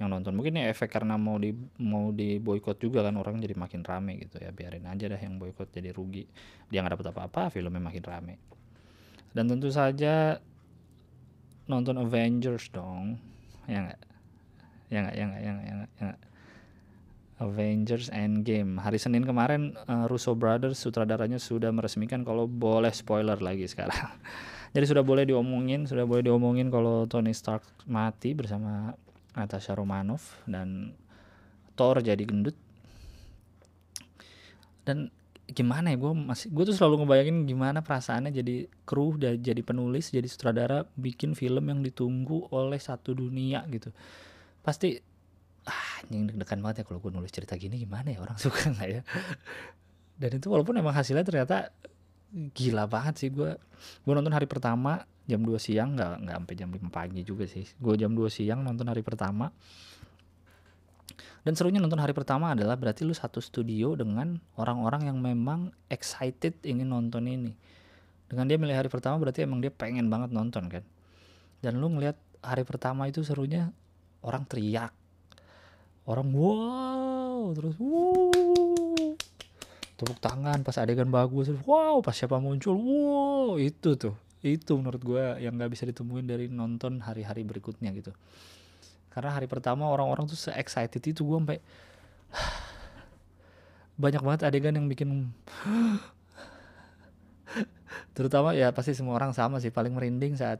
yang 0.00 0.08
nonton. 0.08 0.32
Mungkin 0.32 0.56
ya 0.56 0.72
efek 0.72 0.88
karena 0.94 1.20
mau 1.20 1.36
di 1.36 1.52
mau 1.82 2.08
di 2.14 2.40
boykot 2.40 2.80
juga 2.80 3.04
kan 3.04 3.18
orang 3.20 3.42
jadi 3.42 3.52
makin 3.52 3.84
rame 3.84 4.16
gitu 4.24 4.40
ya. 4.40 4.54
Biarin 4.54 4.88
aja 4.88 5.04
dah 5.10 5.20
yang 5.20 5.36
boykot 5.36 5.68
jadi 5.68 5.92
rugi. 5.92 6.24
Dia 6.72 6.80
nggak 6.80 6.96
dapat 6.96 7.08
apa-apa 7.12 7.52
filmnya 7.52 7.82
makin 7.82 8.04
rame. 8.06 8.34
Dan 9.34 9.52
tentu 9.52 9.68
saja 9.68 10.40
nonton 11.68 12.00
Avengers 12.00 12.72
dong. 12.72 13.20
Ya 13.68 13.84
nggak? 13.84 14.00
Ya 14.88 14.98
nggak? 15.02 15.14
Ya 15.18 15.24
nggak? 15.28 15.40
Ya 15.42 15.50
nggak? 15.50 15.66
Ya 15.66 15.74
nggak? 15.76 15.90
Ya 15.98 16.31
Avengers 17.42 18.08
Endgame. 18.14 18.78
Hari 18.78 19.02
Senin 19.02 19.26
kemarin 19.26 19.74
uh, 19.90 20.06
Russo 20.06 20.38
Brothers 20.38 20.78
sutradaranya 20.78 21.42
sudah 21.42 21.74
meresmikan 21.74 22.22
kalau 22.22 22.46
boleh 22.46 22.94
spoiler 22.94 23.36
lagi 23.42 23.66
sekarang. 23.66 23.98
Jadi 24.74 24.84
sudah 24.88 25.04
boleh 25.04 25.28
diomongin 25.28 25.84
sudah 25.84 26.06
boleh 26.08 26.24
diomongin 26.24 26.72
kalau 26.72 27.04
Tony 27.04 27.34
Stark 27.36 27.66
mati 27.84 28.32
bersama 28.32 28.96
Natasha 29.36 29.76
Romanoff 29.76 30.40
dan 30.48 30.96
Thor 31.76 32.00
jadi 32.00 32.24
gendut. 32.24 32.56
Dan 34.88 35.12
gimana 35.52 35.92
ya 35.92 36.00
gue 36.00 36.12
masih 36.16 36.48
gue 36.48 36.64
tuh 36.72 36.76
selalu 36.76 37.04
ngebayangin 37.04 37.44
gimana 37.44 37.84
perasaannya 37.84 38.32
jadi 38.32 38.64
kru 38.88 39.20
dan 39.20 39.36
jadi 39.36 39.60
penulis 39.60 40.08
jadi 40.08 40.24
sutradara 40.24 40.88
bikin 40.96 41.36
film 41.36 41.68
yang 41.68 41.84
ditunggu 41.84 42.48
oleh 42.48 42.80
satu 42.80 43.12
dunia 43.12 43.68
gitu. 43.68 43.92
Pasti 44.64 45.11
ah 45.66 46.02
anjing 46.02 46.26
deg-degan 46.26 46.58
banget 46.58 46.82
ya 46.82 46.84
kalau 46.88 46.98
gue 46.98 47.10
nulis 47.14 47.30
cerita 47.30 47.54
gini. 47.54 47.78
Gimana 47.78 48.10
ya 48.10 48.18
orang 48.22 48.38
suka 48.44 48.70
nggak 48.72 48.88
ya? 48.88 49.02
Dan 50.18 50.30
itu 50.38 50.46
walaupun 50.50 50.78
emang 50.78 50.94
hasilnya 50.94 51.26
ternyata 51.26 51.70
gila 52.32 52.88
banget 52.90 53.14
sih. 53.22 53.28
Gue 53.30 53.54
gue 54.02 54.12
nonton 54.12 54.32
hari 54.34 54.46
pertama 54.50 55.02
jam 55.26 55.40
2 55.42 55.56
siang. 55.58 55.94
Nggak 55.94 56.12
nggak 56.26 56.36
sampai 56.42 56.54
jam 56.58 56.68
5 56.70 56.90
pagi 56.90 57.20
juga 57.22 57.44
sih. 57.46 57.66
Gue 57.78 57.94
jam 57.94 58.14
2 58.14 58.26
siang 58.30 58.60
nonton 58.66 58.86
hari 58.90 59.02
pertama. 59.06 59.50
Dan 61.42 61.58
serunya 61.58 61.82
nonton 61.82 61.98
hari 61.98 62.14
pertama 62.14 62.54
adalah 62.54 62.78
berarti 62.78 63.02
lu 63.02 63.10
satu 63.10 63.42
studio 63.42 63.98
dengan 63.98 64.38
orang-orang 64.54 65.10
yang 65.10 65.18
memang 65.18 65.74
excited 65.90 66.54
ingin 66.62 66.86
nonton 66.86 67.26
ini. 67.26 67.50
Dengan 68.30 68.46
dia 68.46 68.56
milih 68.56 68.78
hari 68.78 68.86
pertama 68.86 69.18
berarti 69.18 69.42
emang 69.42 69.58
dia 69.58 69.74
pengen 69.74 70.06
banget 70.06 70.30
nonton 70.30 70.70
kan? 70.70 70.86
Dan 71.58 71.82
lu 71.82 71.90
ngeliat 71.90 72.14
hari 72.46 72.62
pertama 72.62 73.10
itu 73.10 73.26
serunya 73.26 73.74
orang 74.22 74.46
teriak 74.46 74.94
orang 76.06 76.28
wow. 76.34 77.54
Terus 77.54 77.74
wow 77.78 78.62
tepuk 80.02 80.18
tangan 80.18 80.66
pas 80.66 80.74
adegan 80.82 81.06
bagus. 81.06 81.54
Wow. 81.62 82.02
Pas 82.02 82.10
siapa 82.10 82.42
muncul 82.42 82.74
wow. 82.74 83.54
Itu 83.62 83.94
tuh. 83.94 84.18
Itu 84.42 84.74
menurut 84.74 84.98
gue 84.98 85.38
yang 85.38 85.54
nggak 85.54 85.70
bisa 85.70 85.86
ditemuin 85.86 86.26
dari 86.26 86.50
nonton 86.50 86.98
hari-hari 86.98 87.46
berikutnya 87.46 87.94
gitu. 87.94 88.10
Karena 89.14 89.30
hari 89.30 89.46
pertama 89.46 89.86
orang-orang 89.86 90.26
tuh 90.26 90.34
se 90.34 90.50
excited 90.58 90.98
itu 90.98 91.22
gue 91.22 91.38
sampai 91.38 91.62
banyak 94.02 94.22
banget 94.24 94.40
adegan 94.50 94.74
yang 94.74 94.90
bikin 94.90 95.30
terutama 98.16 98.56
ya 98.56 98.72
pasti 98.74 98.98
semua 98.98 99.14
orang 99.14 99.30
sama 99.30 99.62
sih. 99.62 99.70
Paling 99.70 99.94
merinding 99.94 100.34
saat 100.34 100.58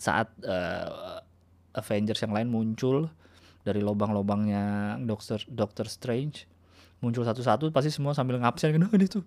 saat 0.00 0.32
uh, 0.48 1.20
Avengers 1.76 2.24
yang 2.24 2.32
lain 2.32 2.48
muncul 2.48 3.12
dari 3.66 3.82
lubang-lubangnya 3.82 4.94
Doctor 5.02 5.42
Doctor 5.50 5.90
Strange. 5.90 6.46
Muncul 6.96 7.28
satu-satu 7.28 7.68
pasti 7.76 7.92
semua 7.92 8.16
sambil 8.16 8.40
ngabsen 8.40 8.72
kan 8.72 8.88
oh, 8.88 8.96
itu 8.96 9.20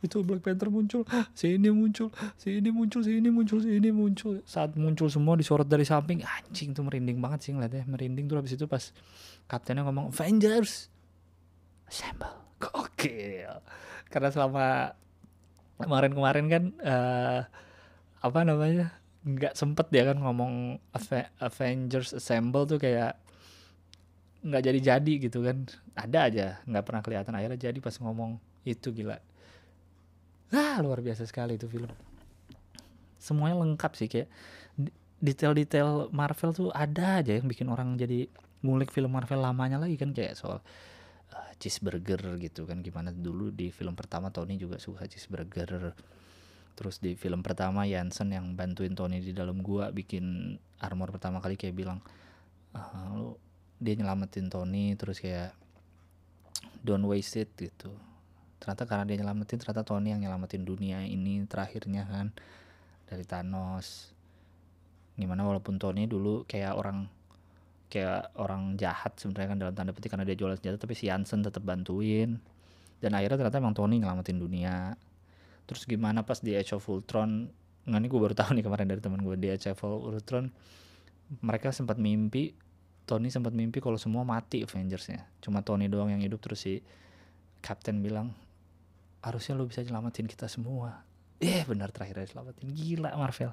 itu 0.00 0.16
Black 0.24 0.40
Panther 0.40 0.72
muncul. 0.72 1.04
Si 1.36 1.58
ini 1.58 1.68
muncul 1.68 2.08
si 2.38 2.62
ini 2.62 2.70
muncul 2.72 3.04
si 3.04 3.18
ini 3.18 3.28
muncul 3.28 3.58
si 3.60 3.76
ini 3.76 3.90
muncul. 3.92 4.40
Saat 4.48 4.78
muncul 4.78 5.10
semua 5.12 5.36
disorot 5.36 5.68
dari 5.68 5.84
samping 5.84 6.24
anjing 6.24 6.72
tuh 6.72 6.86
merinding 6.86 7.20
banget 7.20 7.44
sih 7.44 7.52
ngeliatnya. 7.52 7.84
Merinding 7.90 8.24
tuh 8.24 8.40
habis 8.40 8.56
itu 8.56 8.64
pas 8.64 8.94
kaptennya 9.50 9.84
ngomong 9.84 10.14
Avengers! 10.14 10.88
Assemble. 11.90 12.32
Oke 12.72 13.44
karena 14.10 14.28
selama 14.34 14.98
kemarin-kemarin 15.78 16.46
kan 16.50 16.64
uh, 16.82 17.40
apa 18.20 18.40
namanya 18.44 18.92
nggak 19.24 19.54
sempet 19.54 19.88
dia 19.88 20.04
kan 20.04 20.18
ngomong 20.18 20.82
Avengers 21.40 22.12
Assemble 22.12 22.66
tuh 22.66 22.82
kayak 22.82 23.16
nggak 24.40 24.62
jadi-jadi 24.64 25.12
gitu 25.28 25.44
kan. 25.44 25.68
Ada 25.96 26.18
aja 26.28 26.46
nggak 26.64 26.84
pernah 26.84 27.02
kelihatan. 27.04 27.32
Akhirnya 27.36 27.60
jadi 27.60 27.78
pas 27.80 27.96
ngomong 28.00 28.40
itu 28.64 28.92
gila. 28.92 29.20
Ah 30.50 30.80
luar 30.82 31.04
biasa 31.04 31.24
sekali 31.28 31.56
itu 31.60 31.70
film. 31.70 31.88
Semuanya 33.20 33.60
lengkap 33.60 33.92
sih 33.94 34.08
kayak 34.08 34.28
detail-detail 35.20 36.08
Marvel 36.10 36.50
tuh 36.56 36.68
ada 36.72 37.20
aja 37.20 37.36
yang 37.36 37.44
bikin 37.44 37.68
orang 37.68 37.94
jadi 38.00 38.26
ngulik 38.64 38.88
film 38.88 39.12
Marvel 39.12 39.44
lamanya 39.44 39.76
lagi 39.76 40.00
kan 40.00 40.16
kayak 40.16 40.36
soal 40.36 40.64
uh, 41.30 41.52
cheeseburger 41.60 42.40
gitu 42.40 42.64
kan. 42.64 42.80
Gimana 42.80 43.12
dulu 43.12 43.52
di 43.52 43.68
film 43.68 43.92
pertama 43.92 44.32
Tony 44.32 44.56
juga 44.56 44.80
suka 44.80 45.04
cheeseburger. 45.04 45.92
Terus 46.74 46.96
di 46.96 47.12
film 47.12 47.44
pertama 47.44 47.84
Yansen 47.84 48.32
yang 48.32 48.56
bantuin 48.56 48.96
Tony 48.96 49.20
di 49.20 49.36
dalam 49.36 49.60
gua 49.60 49.92
bikin 49.92 50.56
armor 50.80 51.12
pertama 51.12 51.36
kali 51.44 51.60
kayak 51.60 51.76
bilang 51.76 52.00
uh, 52.72 53.04
lu 53.12 53.36
dia 53.80 53.96
nyelamatin 53.96 54.52
Tony 54.52 54.92
terus 54.94 55.18
kayak 55.18 55.56
don't 56.84 57.04
waste 57.08 57.40
it 57.40 57.50
gitu. 57.56 57.90
Ternyata 58.60 58.84
karena 58.84 59.08
dia 59.08 59.16
nyelamatin 59.16 59.56
ternyata 59.56 59.82
Tony 59.82 60.12
yang 60.12 60.20
nyelamatin 60.20 60.68
dunia 60.68 61.00
ini 61.00 61.48
terakhirnya 61.48 62.04
kan 62.04 62.28
dari 63.08 63.24
Thanos. 63.24 64.12
Gimana 65.16 65.48
walaupun 65.48 65.80
Tony 65.80 66.04
dulu 66.04 66.44
kayak 66.44 66.76
orang 66.76 67.08
kayak 67.90 68.30
orang 68.38 68.78
jahat 68.78 69.16
sebenarnya 69.18 69.48
kan 69.50 69.58
dalam 69.58 69.74
tanda 69.74 69.90
petik 69.90 70.14
karena 70.14 70.28
dia 70.28 70.38
jualan 70.38 70.54
senjata 70.54 70.78
tapi 70.78 70.94
si 70.94 71.08
Hansen 71.08 71.40
tetap 71.40 71.64
bantuin. 71.64 72.36
Dan 73.00 73.16
akhirnya 73.16 73.40
ternyata 73.40 73.64
emang 73.64 73.72
Tony 73.72 73.96
nyelamatin 73.96 74.36
dunia. 74.36 74.92
Terus 75.64 75.88
gimana 75.88 76.20
pas 76.20 76.44
di 76.44 76.52
Age 76.52 76.76
of 76.76 76.84
Ultron 76.84 77.48
nggak 77.88 78.00
nih 78.04 78.08
gue 78.12 78.20
baru 78.20 78.34
tahu 78.36 78.50
nih 78.60 78.64
kemarin 78.68 78.86
dari 78.92 79.00
teman 79.00 79.24
gue 79.24 79.36
di 79.40 79.48
Age 79.48 79.72
of 79.72 79.80
Ultron 79.88 80.52
mereka 81.40 81.72
sempat 81.72 81.96
mimpi 81.96 82.52
Tony 83.10 83.26
sempat 83.26 83.50
mimpi 83.50 83.82
kalau 83.82 83.98
semua 83.98 84.22
mati 84.22 84.62
Avengersnya. 84.62 85.26
Cuma 85.42 85.66
Tony 85.66 85.90
doang 85.90 86.14
yang 86.14 86.22
hidup 86.22 86.38
terus 86.38 86.62
si 86.62 86.78
Captain 87.58 87.98
bilang 87.98 88.30
harusnya 89.26 89.58
lo 89.58 89.66
bisa 89.66 89.82
nyelamatin 89.82 90.30
kita 90.30 90.46
semua. 90.46 91.02
Eh 91.42 91.66
benar 91.66 91.90
terakhir 91.90 92.22
selamatin. 92.30 92.70
Gila 92.70 93.18
Marvel. 93.18 93.50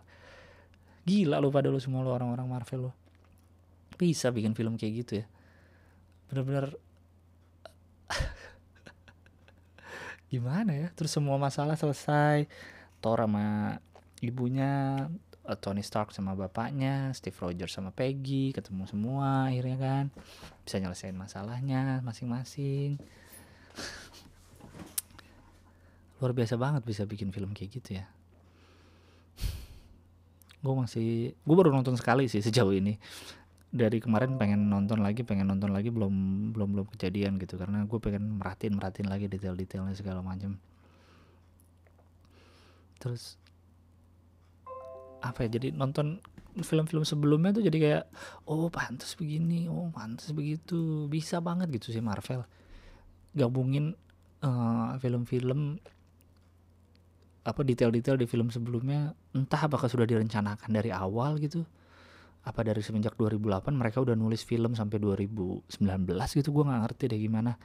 Gila 1.10 1.42
lo 1.42 1.50
pada 1.50 1.74
lo 1.74 1.82
semua 1.82 2.06
lo 2.06 2.14
orang-orang 2.14 2.46
Marvel 2.46 2.92
lo 2.92 3.08
bisa 3.98 4.30
bikin 4.30 4.54
film 4.54 4.78
kayak 4.78 4.94
gitu 5.04 5.12
ya. 5.24 5.28
Bener-bener 6.30 6.78
gimana 10.32 10.72
ya? 10.78 10.88
Terus 10.94 11.18
semua 11.18 11.42
masalah 11.42 11.74
selesai. 11.74 12.46
Thor 13.02 13.26
sama 13.26 13.82
ibunya 14.22 15.06
uh, 15.48 15.56
Tony 15.56 15.82
Stark 15.82 16.12
sama 16.12 16.36
bapaknya, 16.36 17.16
Steve 17.16 17.40
Rogers 17.40 17.72
sama 17.72 17.96
Peggy, 17.96 18.52
ketemu 18.52 18.84
semua 18.86 19.48
akhirnya 19.48 19.78
kan. 19.80 20.06
Bisa 20.68 20.84
nyelesain 20.84 21.16
masalahnya 21.16 22.04
masing-masing. 22.04 23.00
Luar 26.20 26.34
biasa 26.36 26.60
banget 26.60 26.84
bisa 26.84 27.08
bikin 27.08 27.32
film 27.32 27.56
kayak 27.56 27.80
gitu 27.80 28.04
ya. 28.04 28.06
gue 30.58 30.74
masih, 30.74 31.32
gue 31.32 31.56
baru 31.56 31.72
nonton 31.72 31.96
sekali 31.96 32.28
sih 32.28 32.44
sejauh 32.44 32.76
ini. 32.76 33.00
Dari 33.72 34.04
kemarin 34.04 34.36
pengen 34.36 34.68
nonton 34.68 35.00
lagi, 35.00 35.24
pengen 35.24 35.48
nonton 35.48 35.72
lagi 35.72 35.94
belum 35.94 36.12
belum 36.52 36.70
belum 36.76 36.88
kejadian 36.98 37.40
gitu 37.40 37.56
karena 37.56 37.88
gue 37.88 38.00
pengen 38.04 38.42
merhatiin 38.42 38.76
merhatiin 38.76 39.08
lagi 39.08 39.32
detail-detailnya 39.32 39.96
segala 39.96 40.20
macam. 40.20 40.60
Terus 42.98 43.38
apa 45.28 45.46
ya 45.48 45.60
jadi 45.60 45.76
nonton 45.76 46.24
film-film 46.58 47.06
sebelumnya 47.06 47.54
tuh 47.54 47.62
jadi 47.62 47.78
kayak 47.78 48.04
oh 48.50 48.72
pantas 48.74 49.14
begini 49.14 49.70
oh 49.70 49.92
pantas 49.94 50.34
begitu. 50.34 51.06
Bisa 51.12 51.44
banget 51.44 51.70
gitu 51.70 51.94
sih 51.94 52.02
Marvel 52.02 52.48
gabungin 53.38 53.94
uh, 54.42 54.98
film-film 54.98 55.78
apa 57.48 57.62
detail-detail 57.64 58.20
di 58.20 58.28
film 58.28 58.52
sebelumnya 58.52 59.16
entah 59.32 59.70
apakah 59.70 59.88
sudah 59.88 60.04
direncanakan 60.04 60.68
dari 60.68 60.92
awal 60.92 61.40
gitu 61.40 61.64
apa 62.44 62.64
dari 62.64 62.84
semenjak 62.84 63.16
2008 63.16 63.72
mereka 63.72 64.04
udah 64.04 64.16
nulis 64.16 64.44
film 64.44 64.76
sampai 64.76 65.00
2019 65.00 65.68
gitu 66.12 66.50
gue 66.52 66.64
nggak 66.64 66.82
ngerti 66.88 67.04
deh 67.12 67.20
gimana. 67.20 67.56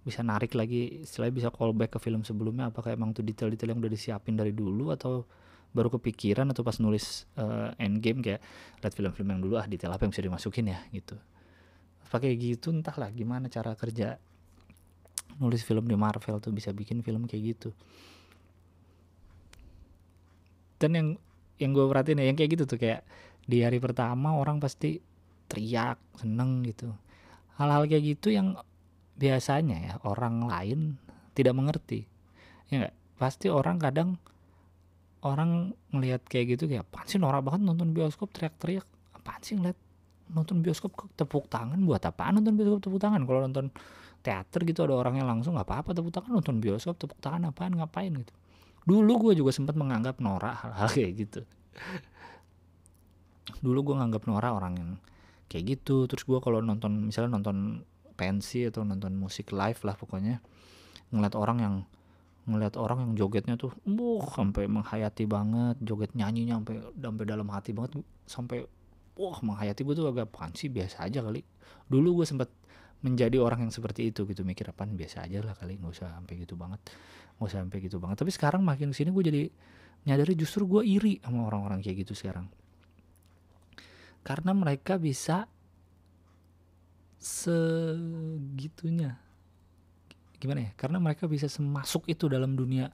Bisa 0.00 0.24
narik 0.24 0.56
lagi 0.56 1.04
istilahnya 1.04 1.34
bisa 1.34 1.48
callback 1.52 1.94
ke 1.94 1.98
film 2.00 2.24
sebelumnya 2.24 2.70
apakah 2.72 2.94
emang 2.94 3.12
tuh 3.12 3.26
detail-detail 3.26 3.74
yang 3.74 3.80
udah 3.82 3.92
disiapin 3.92 4.38
dari 4.38 4.54
dulu 4.54 4.94
atau 4.94 5.26
baru 5.70 5.88
kepikiran 5.94 6.50
atau 6.50 6.66
pas 6.66 6.76
nulis 6.82 7.30
uh, 7.38 7.70
endgame 7.78 8.22
kayak 8.22 8.40
lihat 8.82 8.94
film-film 8.94 9.28
yang 9.30 9.40
dulu 9.42 9.54
ah 9.58 9.66
detail 9.70 9.94
apa 9.94 10.02
yang 10.06 10.12
bisa 10.12 10.24
dimasukin 10.24 10.70
ya 10.70 10.78
gitu. 10.90 11.14
Pakai 12.10 12.34
gitu 12.34 12.74
entahlah 12.74 13.06
gimana 13.14 13.46
cara 13.46 13.78
kerja 13.78 14.18
nulis 15.38 15.62
film 15.62 15.86
di 15.86 15.94
Marvel 15.94 16.42
tuh 16.42 16.50
bisa 16.50 16.74
bikin 16.74 17.06
film 17.06 17.30
kayak 17.30 17.54
gitu. 17.54 17.70
Dan 20.82 20.90
yang 20.96 21.08
yang 21.60 21.70
gue 21.76 21.86
perhatiin 21.86 22.18
ya 22.18 22.26
yang 22.26 22.36
kayak 22.36 22.50
gitu 22.58 22.64
tuh 22.66 22.78
kayak 22.80 23.06
di 23.46 23.62
hari 23.62 23.78
pertama 23.78 24.34
orang 24.34 24.58
pasti 24.58 24.98
teriak 25.46 26.02
seneng 26.18 26.66
gitu. 26.66 26.90
Hal-hal 27.60 27.86
kayak 27.86 28.18
gitu 28.18 28.34
yang 28.34 28.58
biasanya 29.20 29.76
ya 29.78 29.94
orang 30.02 30.48
lain 30.48 30.98
tidak 31.36 31.54
mengerti. 31.54 32.08
Ya 32.72 32.88
gak? 32.88 32.94
pasti 33.20 33.52
orang 33.52 33.76
kadang 33.76 34.16
orang 35.20 35.76
ngelihat 35.92 36.24
kayak 36.24 36.56
gitu 36.56 36.64
kayak 36.70 36.88
apaan 36.88 37.06
sih 37.06 37.20
norak 37.20 37.44
banget 37.44 37.60
nonton 37.64 37.92
bioskop? 37.92 38.32
Teriak-teriak 38.32 38.86
apaan 39.12 39.40
sih 39.44 39.54
ngeliat 39.56 39.76
nonton 40.32 40.64
bioskop 40.64 40.96
tepuk 41.18 41.50
tangan? 41.52 41.76
Buat 41.84 42.08
apaan 42.08 42.40
nonton 42.40 42.56
bioskop 42.56 42.80
tepuk 42.80 43.00
tangan? 43.00 43.22
Kalau 43.28 43.40
nonton 43.44 43.66
teater 44.20 44.60
gitu 44.68 44.84
ada 44.84 44.94
orangnya 44.96 45.24
langsung 45.24 45.56
nggak 45.56 45.68
apa-apa 45.68 45.90
tepuk 45.96 46.12
tangan 46.12 46.32
nonton 46.40 46.56
bioskop 46.60 46.96
tepuk 46.96 47.20
tangan 47.20 47.52
apaan 47.52 47.76
ngapain? 47.76 48.12
Gitu. 48.12 48.32
Dulu 48.88 49.12
gue 49.28 49.32
juga 49.44 49.52
sempat 49.52 49.76
menganggap 49.76 50.18
norak 50.24 50.56
hal-hal 50.64 50.88
kayak 50.96 51.12
gitu. 51.20 51.40
Dulu 53.60 53.92
gue 53.92 53.94
nganggap 54.00 54.24
norak 54.24 54.52
orang 54.56 54.74
yang 54.80 54.90
kayak 55.52 55.76
gitu. 55.76 56.08
Terus 56.08 56.24
gue 56.24 56.38
kalau 56.40 56.64
nonton 56.64 57.12
misalnya 57.12 57.36
nonton 57.36 57.84
pensi 58.16 58.68
atau 58.68 58.84
nonton 58.84 59.16
musik 59.16 59.48
live 59.56 59.80
lah 59.80 59.96
pokoknya 59.96 60.44
ngeliat 61.08 61.34
orang 61.40 61.58
yang 61.64 61.74
ngelihat 62.50 62.74
orang 62.76 63.06
yang 63.06 63.12
jogetnya 63.14 63.54
tuh, 63.54 63.72
uh, 63.86 64.22
sampai 64.34 64.66
menghayati 64.66 65.24
banget, 65.30 65.78
joget 65.80 66.12
nyanyinya 66.18 66.58
sampai 66.58 66.74
sampai 66.98 67.24
dalam 67.24 67.48
hati 67.48 67.70
banget, 67.70 68.02
sampai 68.26 68.66
wah 69.14 69.38
menghayati 69.40 69.86
gue 69.86 69.94
tuh 69.94 70.10
agak 70.10 70.28
apaan 70.34 70.52
sih? 70.58 70.66
Biasa 70.66 71.06
aja 71.06 71.22
kali. 71.22 71.40
Dulu 71.86 72.22
gue 72.22 72.26
sempat 72.26 72.50
menjadi 73.00 73.40
orang 73.40 73.64
yang 73.68 73.72
seperti 73.72 74.10
itu 74.10 74.26
gitu 74.26 74.42
mikir 74.42 74.68
apaan? 74.68 74.98
Biasa 74.98 75.24
aja 75.30 75.40
lah 75.40 75.54
kali 75.54 75.78
nggak 75.78 75.92
usah 75.94 76.10
sampai 76.18 76.34
gitu 76.42 76.58
banget 76.58 76.80
nggak 77.40 77.48
usah 77.48 77.60
sampai 77.64 77.78
gitu 77.80 77.96
banget. 77.96 78.16
Tapi 78.20 78.30
sekarang 78.36 78.60
makin 78.60 78.92
sini 78.92 79.08
gue 79.08 79.24
jadi 79.24 79.42
nyadari 80.04 80.36
justru 80.36 80.68
gue 80.68 80.82
iri 80.84 81.16
sama 81.24 81.48
orang-orang 81.48 81.80
kayak 81.80 82.04
gitu 82.04 82.12
sekarang. 82.12 82.52
Karena 84.20 84.52
mereka 84.52 85.00
bisa 85.00 85.48
segitunya 87.20 89.16
gimana 90.40 90.66
ya 90.66 90.70
karena 90.74 90.96
mereka 90.96 91.28
bisa 91.28 91.46
semasuk 91.46 92.08
itu 92.08 92.26
dalam 92.26 92.56
dunia 92.56 92.88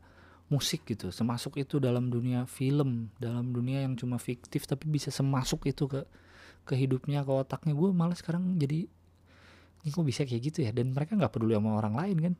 musik 0.50 0.82
gitu 0.86 1.14
semasuk 1.14 1.58
itu 1.62 1.78
dalam 1.78 2.10
dunia 2.10 2.46
film 2.50 3.10
dalam 3.22 3.54
dunia 3.54 3.86
yang 3.86 3.94
cuma 3.94 4.18
fiktif 4.18 4.66
tapi 4.66 4.90
bisa 4.90 5.14
semasuk 5.14 5.66
itu 5.70 5.86
ke 5.86 6.02
ke 6.66 6.74
hidupnya 6.74 7.22
ke 7.22 7.30
otaknya. 7.30 7.72
Gue 7.72 7.94
malah 7.94 8.18
sekarang 8.18 8.58
jadi 8.58 8.90
ini 9.86 9.88
kok 9.94 10.02
bisa 10.02 10.26
kayak 10.26 10.42
gitu 10.50 10.66
ya? 10.66 10.74
Dan 10.74 10.90
mereka 10.90 11.14
nggak 11.14 11.30
peduli 11.30 11.54
sama 11.54 11.78
orang 11.78 11.94
lain 11.94 12.16
kan. 12.18 12.34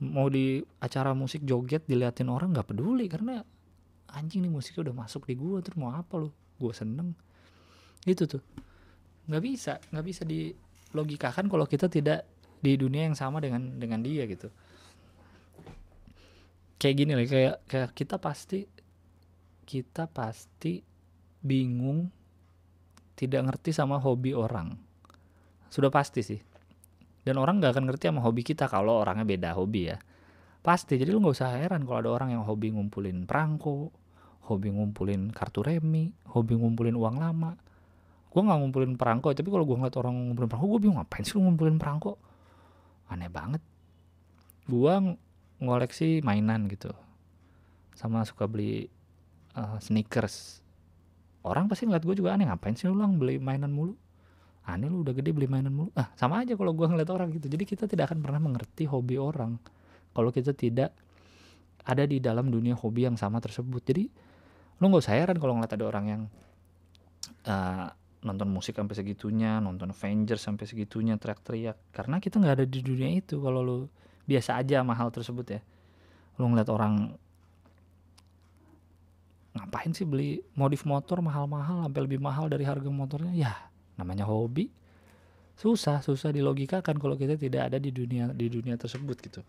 Mau 0.00 0.32
di 0.32 0.64
acara 0.80 1.12
musik 1.12 1.44
joget 1.44 1.84
diliatin 1.84 2.32
orang 2.32 2.56
nggak 2.56 2.72
peduli 2.72 3.04
karena 3.12 3.44
anjing 4.16 4.40
nih 4.48 4.52
musiknya 4.52 4.90
udah 4.90 4.96
masuk 5.04 5.28
di 5.28 5.36
gue 5.36 5.60
terus 5.60 5.76
mau 5.76 5.92
apa 5.92 6.16
lo 6.16 6.32
gue 6.56 6.72
seneng. 6.72 7.12
Itu 8.08 8.24
tuh. 8.24 8.40
Nggak 9.28 9.42
bisa 9.44 9.72
nggak 9.92 10.04
bisa 10.08 10.22
di 10.24 10.56
logikakan 10.96 11.52
kalau 11.52 11.68
kita 11.68 11.92
tidak 11.92 12.24
di 12.66 12.74
dunia 12.74 13.06
yang 13.06 13.14
sama 13.14 13.38
dengan 13.38 13.78
dengan 13.78 14.02
dia 14.02 14.26
gitu. 14.26 14.50
Kayak 16.82 16.94
gini 16.98 17.12
lah 17.14 17.26
kayak 17.30 17.56
kayak 17.70 17.90
kita 17.94 18.18
pasti 18.18 18.66
kita 19.62 20.10
pasti 20.10 20.82
bingung 21.38 22.10
tidak 23.14 23.46
ngerti 23.46 23.70
sama 23.70 24.02
hobi 24.02 24.34
orang. 24.34 24.74
Sudah 25.70 25.94
pasti 25.94 26.26
sih. 26.26 26.40
Dan 27.22 27.38
orang 27.38 27.58
nggak 27.62 27.74
akan 27.74 27.84
ngerti 27.90 28.10
sama 28.10 28.20
hobi 28.22 28.42
kita 28.42 28.66
kalau 28.66 29.02
orangnya 29.02 29.26
beda 29.26 29.54
hobi 29.54 29.94
ya. 29.94 29.98
Pasti. 30.62 30.98
Jadi 30.98 31.10
lu 31.14 31.22
nggak 31.22 31.34
usah 31.38 31.54
heran 31.62 31.86
kalau 31.86 31.98
ada 32.02 32.10
orang 32.10 32.34
yang 32.34 32.42
hobi 32.42 32.74
ngumpulin 32.74 33.30
perangko 33.30 33.94
hobi 34.46 34.70
ngumpulin 34.70 35.34
kartu 35.34 35.62
remi 35.62 36.10
hobi 36.34 36.54
ngumpulin 36.58 36.94
uang 36.94 37.16
lama. 37.18 37.54
Gue 38.30 38.42
nggak 38.44 38.58
ngumpulin 38.58 38.92
perangko 39.00 39.32
tapi 39.32 39.48
kalau 39.48 39.64
gue 39.64 39.76
ngeliat 39.80 39.96
orang 39.96 40.14
ngumpulin 40.30 40.48
perangko 40.50 40.66
gue 40.76 40.80
bingung 40.82 40.98
ngapain 41.00 41.24
sih 41.24 41.34
lu 41.38 41.48
ngumpulin 41.48 41.80
perangko 41.80 42.20
aneh 43.10 43.30
banget. 43.30 43.62
Gue 44.66 44.94
ngoleksi 45.62 46.20
mainan 46.20 46.66
gitu. 46.66 46.90
Sama 47.96 48.26
suka 48.26 48.44
beli 48.50 48.90
uh, 49.56 49.78
sneakers. 49.80 50.60
Orang 51.46 51.70
pasti 51.70 51.86
ngeliat 51.86 52.02
gue 52.02 52.16
juga 52.18 52.34
aneh 52.34 52.50
ngapain 52.50 52.74
sih 52.74 52.90
lu 52.90 52.98
lang 52.98 53.16
beli 53.16 53.38
mainan 53.38 53.70
mulu? 53.70 53.94
Aneh 54.66 54.90
lu 54.90 55.06
udah 55.06 55.14
gede 55.14 55.30
beli 55.30 55.46
mainan 55.46 55.70
mulu. 55.72 55.90
Ah 55.94 56.10
sama 56.18 56.42
aja 56.42 56.58
kalau 56.58 56.74
gue 56.74 56.86
ngeliat 56.86 57.08
orang 57.08 57.30
gitu. 57.32 57.46
Jadi 57.46 57.64
kita 57.64 57.86
tidak 57.86 58.10
akan 58.12 58.18
pernah 58.20 58.40
mengerti 58.42 58.84
hobi 58.90 59.16
orang 59.16 59.56
kalau 60.10 60.34
kita 60.34 60.52
tidak 60.56 60.90
ada 61.86 62.02
di 62.02 62.18
dalam 62.18 62.50
dunia 62.50 62.74
hobi 62.74 63.06
yang 63.06 63.14
sama 63.14 63.38
tersebut. 63.38 63.82
Jadi 63.86 64.04
lu 64.82 64.84
nggak 64.90 65.02
usah 65.06 65.14
heran 65.14 65.38
kalau 65.38 65.56
ngeliat 65.56 65.72
ada 65.72 65.84
orang 65.86 66.04
yang 66.04 66.22
uh, 67.46 67.88
nonton 68.24 68.48
musik 68.48 68.78
sampai 68.78 68.96
segitunya 68.96 69.60
nonton 69.60 69.92
Avengers 69.92 70.40
sampai 70.40 70.64
segitunya 70.64 71.20
teriak-teriak. 71.20 71.92
Karena 71.92 72.16
kita 72.22 72.40
nggak 72.40 72.54
ada 72.62 72.66
di 72.66 72.80
dunia 72.80 73.10
itu 73.12 73.40
kalau 73.42 73.60
lu 73.60 73.78
biasa 74.24 74.60
aja 74.60 74.80
sama 74.80 74.96
hal 74.96 75.12
tersebut 75.12 75.46
ya. 75.46 75.60
Lu 76.40 76.48
ngeliat 76.48 76.68
orang 76.72 77.16
ngapain 79.56 79.92
sih 79.96 80.04
beli 80.04 80.44
modif 80.52 80.84
motor 80.84 81.24
mahal-mahal 81.24 81.88
sampai 81.88 82.00
lebih 82.04 82.20
mahal 82.20 82.52
dari 82.52 82.64
harga 82.68 82.88
motornya? 82.92 83.32
Ya 83.32 83.52
namanya 83.96 84.28
hobi. 84.28 84.68
Susah 85.56 86.04
susah 86.04 86.36
dilogikakan 86.36 87.00
kalau 87.00 87.16
kita 87.16 87.40
tidak 87.40 87.72
ada 87.72 87.80
di 87.80 87.88
dunia 87.88 88.28
di 88.32 88.46
dunia 88.52 88.76
tersebut 88.76 89.16
gitu. 89.24 89.40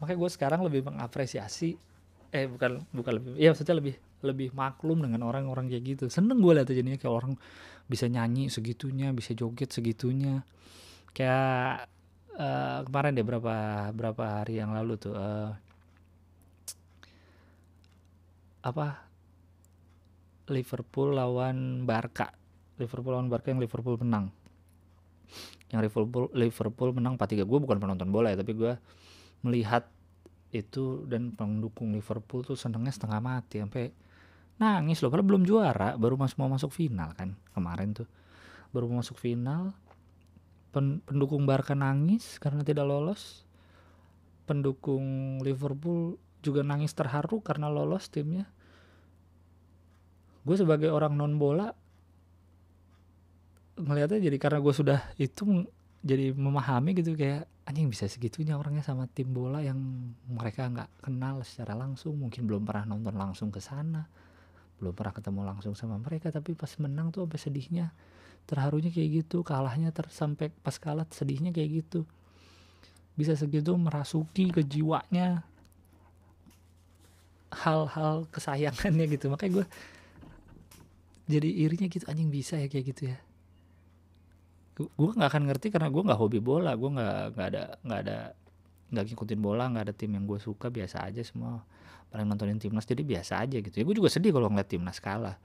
Makanya 0.00 0.18
gue 0.20 0.30
sekarang 0.30 0.60
lebih 0.60 0.84
mengapresiasi 0.84 1.80
eh 2.34 2.50
bukan 2.50 2.82
bukan 2.90 3.12
lebih 3.22 3.30
ya 3.38 3.54
maksudnya 3.54 3.78
lebih 3.78 3.94
lebih 4.24 4.56
maklum 4.56 5.04
dengan 5.04 5.28
orang-orang 5.28 5.68
kayak 5.68 5.84
gitu. 5.84 6.04
Seneng 6.08 6.40
gue 6.40 6.52
lihat 6.56 6.66
jadinya 6.66 6.96
kayak 6.96 7.14
orang 7.14 7.32
bisa 7.84 8.08
nyanyi 8.08 8.48
segitunya 8.48 9.12
bisa 9.12 9.36
joget 9.36 9.70
segitunya. 9.70 10.40
Kayak 11.12 11.86
uh, 12.40 12.80
kemarin 12.88 13.12
deh 13.14 13.26
berapa 13.26 13.54
berapa 13.92 14.24
hari 14.42 14.58
yang 14.58 14.72
lalu 14.72 14.96
tuh 14.96 15.14
uh, 15.14 15.52
apa 18.64 19.04
Liverpool 20.48 21.12
lawan 21.12 21.84
Barca. 21.84 22.32
Liverpool 22.80 23.12
lawan 23.14 23.28
Barca 23.28 23.52
yang 23.52 23.60
Liverpool 23.60 24.00
menang. 24.00 24.32
Yang 25.68 25.92
Liverpool 25.92 26.26
Liverpool 26.32 26.90
menang 26.96 27.20
4-3 27.20 27.44
gue 27.44 27.58
bukan 27.60 27.76
penonton 27.76 28.08
bola 28.08 28.32
ya 28.32 28.40
tapi 28.40 28.56
gue 28.56 28.72
melihat 29.44 29.84
itu 30.54 31.02
dan 31.10 31.34
pendukung 31.34 31.90
Liverpool 31.90 32.46
tuh 32.46 32.54
senengnya 32.54 32.94
setengah 32.94 33.18
mati 33.18 33.58
sampai 33.58 33.90
nangis 34.54 35.02
loh 35.02 35.10
karena 35.10 35.26
belum 35.26 35.42
juara 35.42 35.98
baru 35.98 36.14
masuk 36.14 36.38
mau 36.38 36.50
masuk 36.50 36.70
final 36.70 37.10
kan 37.14 37.34
kemarin 37.52 37.94
tuh. 37.94 38.08
Baru 38.70 38.90
mau 38.90 39.02
masuk 39.02 39.18
final 39.18 39.74
Pen, 40.74 40.98
pendukung 41.06 41.46
Barca 41.46 41.78
nangis 41.78 42.42
karena 42.42 42.66
tidak 42.66 42.90
lolos. 42.90 43.46
Pendukung 44.44 45.38
Liverpool 45.40 46.18
juga 46.42 46.66
nangis 46.66 46.90
terharu 46.92 47.38
karena 47.40 47.70
lolos 47.70 48.10
timnya. 48.10 48.50
Gue 50.42 50.58
sebagai 50.58 50.90
orang 50.90 51.14
non 51.14 51.38
bola 51.38 51.70
ngelihatnya 53.74 54.22
jadi 54.22 54.38
karena 54.38 54.58
gue 54.62 54.74
sudah 54.74 55.00
itu 55.18 55.66
jadi 56.04 56.36
memahami 56.36 56.94
gitu 56.94 57.16
kayak 57.16 57.48
anjing 57.64 57.88
bisa 57.88 58.04
segitunya 58.06 58.54
orangnya 58.60 58.84
sama 58.84 59.08
tim 59.08 59.32
bola 59.32 59.64
yang 59.64 59.78
mereka 60.28 60.68
nggak 60.68 60.90
kenal 61.00 61.40
secara 61.42 61.74
langsung 61.74 62.20
mungkin 62.20 62.44
belum 62.44 62.62
pernah 62.62 62.92
nonton 62.94 63.16
langsung 63.16 63.48
ke 63.48 63.58
sana 63.58 64.04
belum 64.82 64.92
pernah 64.92 65.14
ketemu 65.14 65.40
langsung 65.46 65.74
sama 65.78 65.96
mereka 65.96 66.34
tapi 66.34 66.52
pas 66.58 66.70
menang 66.82 67.14
tuh 67.14 67.24
sampai 67.24 67.40
sedihnya 67.40 67.86
terharunya 68.44 68.92
kayak 68.92 69.24
gitu 69.24 69.40
kalahnya 69.40 69.88
ter 69.94 70.04
sampai 70.12 70.52
pas 70.52 70.76
kalah 70.76 71.08
sedihnya 71.08 71.50
kayak 71.50 71.84
gitu. 71.84 72.04
Bisa 73.14 73.38
segitu 73.38 73.72
merasuki 73.78 74.50
ke 74.50 74.60
jiwanya 74.60 75.46
hal-hal 77.54 78.26
kesayangannya 78.28 79.06
gitu. 79.16 79.32
Makanya 79.32 79.62
gue 79.62 79.66
jadi 81.24 81.48
irinya 81.48 81.88
gitu 81.88 82.04
anjing 82.04 82.28
bisa 82.28 82.60
ya 82.60 82.68
kayak 82.68 82.84
gitu 82.92 83.02
ya. 83.14 83.18
Gue 84.76 85.10
nggak 85.14 85.30
akan 85.30 85.44
ngerti 85.48 85.72
karena 85.72 85.88
gue 85.88 86.02
nggak 86.04 86.20
hobi 86.20 86.42
bola 86.42 86.74
gue 86.76 86.90
nggak 86.90 87.38
nggak 87.38 87.48
ada 87.48 87.64
nggak 87.80 88.00
ada 88.04 88.18
nggak 88.92 89.04
ngikutin 89.12 89.40
bola 89.40 89.70
nggak 89.70 89.84
ada 89.90 89.94
tim 89.96 90.12
yang 90.12 90.24
gue 90.28 90.36
suka 90.36 90.68
biasa 90.68 91.06
aja 91.06 91.22
semua. 91.24 91.64
Paling 92.12 92.26
nontonin 92.28 92.60
timnas 92.60 92.86
jadi 92.86 93.02
biasa 93.02 93.42
aja 93.42 93.58
gitu. 93.58 93.74
Ya 93.74 93.84
gue 93.86 93.96
juga 93.96 94.10
sedih 94.12 94.34
kalau 94.34 94.50
ngeliat 94.52 94.68
timnas 94.68 94.98
kalah. 95.00 95.36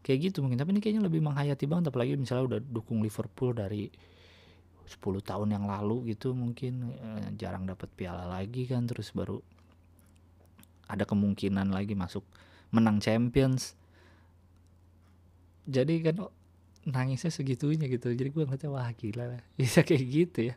Kayak 0.00 0.30
gitu 0.32 0.42
mungkin 0.42 0.58
tapi 0.58 0.70
ini 0.74 0.80
kayaknya 0.80 1.02
lebih 1.06 1.20
menghayati 1.22 1.66
banget 1.66 1.90
apalagi 1.90 2.14
misalnya 2.14 2.56
udah 2.56 2.60
dukung 2.62 3.02
Liverpool 3.02 3.54
dari 3.54 3.90
10 4.86 5.02
tahun 5.02 5.48
yang 5.50 5.66
lalu 5.66 6.14
gitu 6.14 6.30
mungkin 6.30 6.94
eh, 6.94 7.26
jarang 7.34 7.66
dapat 7.66 7.90
piala 7.90 8.30
lagi 8.30 8.70
kan 8.70 8.86
terus 8.86 9.10
baru 9.10 9.42
ada 10.86 11.02
kemungkinan 11.02 11.74
lagi 11.74 11.98
masuk 11.98 12.22
menang 12.70 13.02
Champions. 13.02 13.74
Jadi 15.66 15.98
kan 16.06 16.22
oh, 16.22 16.32
nangisnya 16.86 17.34
segitunya 17.34 17.90
gitu. 17.90 18.14
Jadi 18.14 18.30
gue 18.30 18.42
ngeliatnya 18.46 18.70
wah 18.70 18.90
gila. 18.94 19.34
Lah 19.34 19.42
bisa 19.58 19.82
kayak 19.82 20.06
gitu 20.06 20.54
ya 20.54 20.56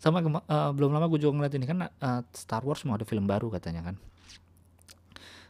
sama 0.00 0.24
uh, 0.24 0.72
belum 0.72 0.96
lama 0.96 1.12
gue 1.12 1.20
juga 1.20 1.36
ngeliat 1.36 1.54
ini 1.60 1.66
kan 1.68 1.78
uh, 1.84 2.22
Star 2.32 2.64
Wars 2.64 2.88
mau 2.88 2.96
ada 2.96 3.04
film 3.04 3.28
baru 3.28 3.52
katanya 3.52 3.92
kan. 3.92 3.96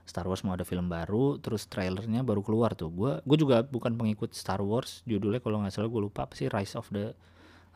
Star 0.03 0.27
Wars 0.27 0.43
mau 0.43 0.59
ada 0.59 0.67
film 0.67 0.91
baru 0.91 1.39
terus 1.39 1.71
trailernya 1.71 2.27
baru 2.27 2.43
keluar 2.43 2.75
tuh. 2.75 2.91
Gue 2.91 3.23
gue 3.23 3.39
juga 3.39 3.63
bukan 3.63 3.95
pengikut 3.95 4.35
Star 4.35 4.59
Wars 4.59 5.07
judulnya 5.07 5.39
kalau 5.39 5.63
nggak 5.63 5.71
salah 5.71 5.87
gue 5.87 6.03
lupa 6.03 6.27
apa 6.27 6.35
sih 6.35 6.51
Rise 6.51 6.75
of 6.75 6.91
the 6.91 7.15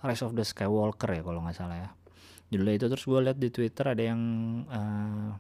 Rise 0.03 0.27
of 0.27 0.35
the 0.35 0.43
Skywalker 0.43 1.15
ya 1.15 1.23
kalau 1.23 1.47
nggak 1.47 1.55
salah 1.55 1.79
ya. 1.79 1.91
Judulnya 2.51 2.75
itu 2.75 2.87
terus 2.91 3.05
gue 3.07 3.21
lihat 3.23 3.39
di 3.39 3.49
Twitter 3.55 3.87
ada 3.95 4.03
yang 4.03 4.21
uh, 4.67 5.31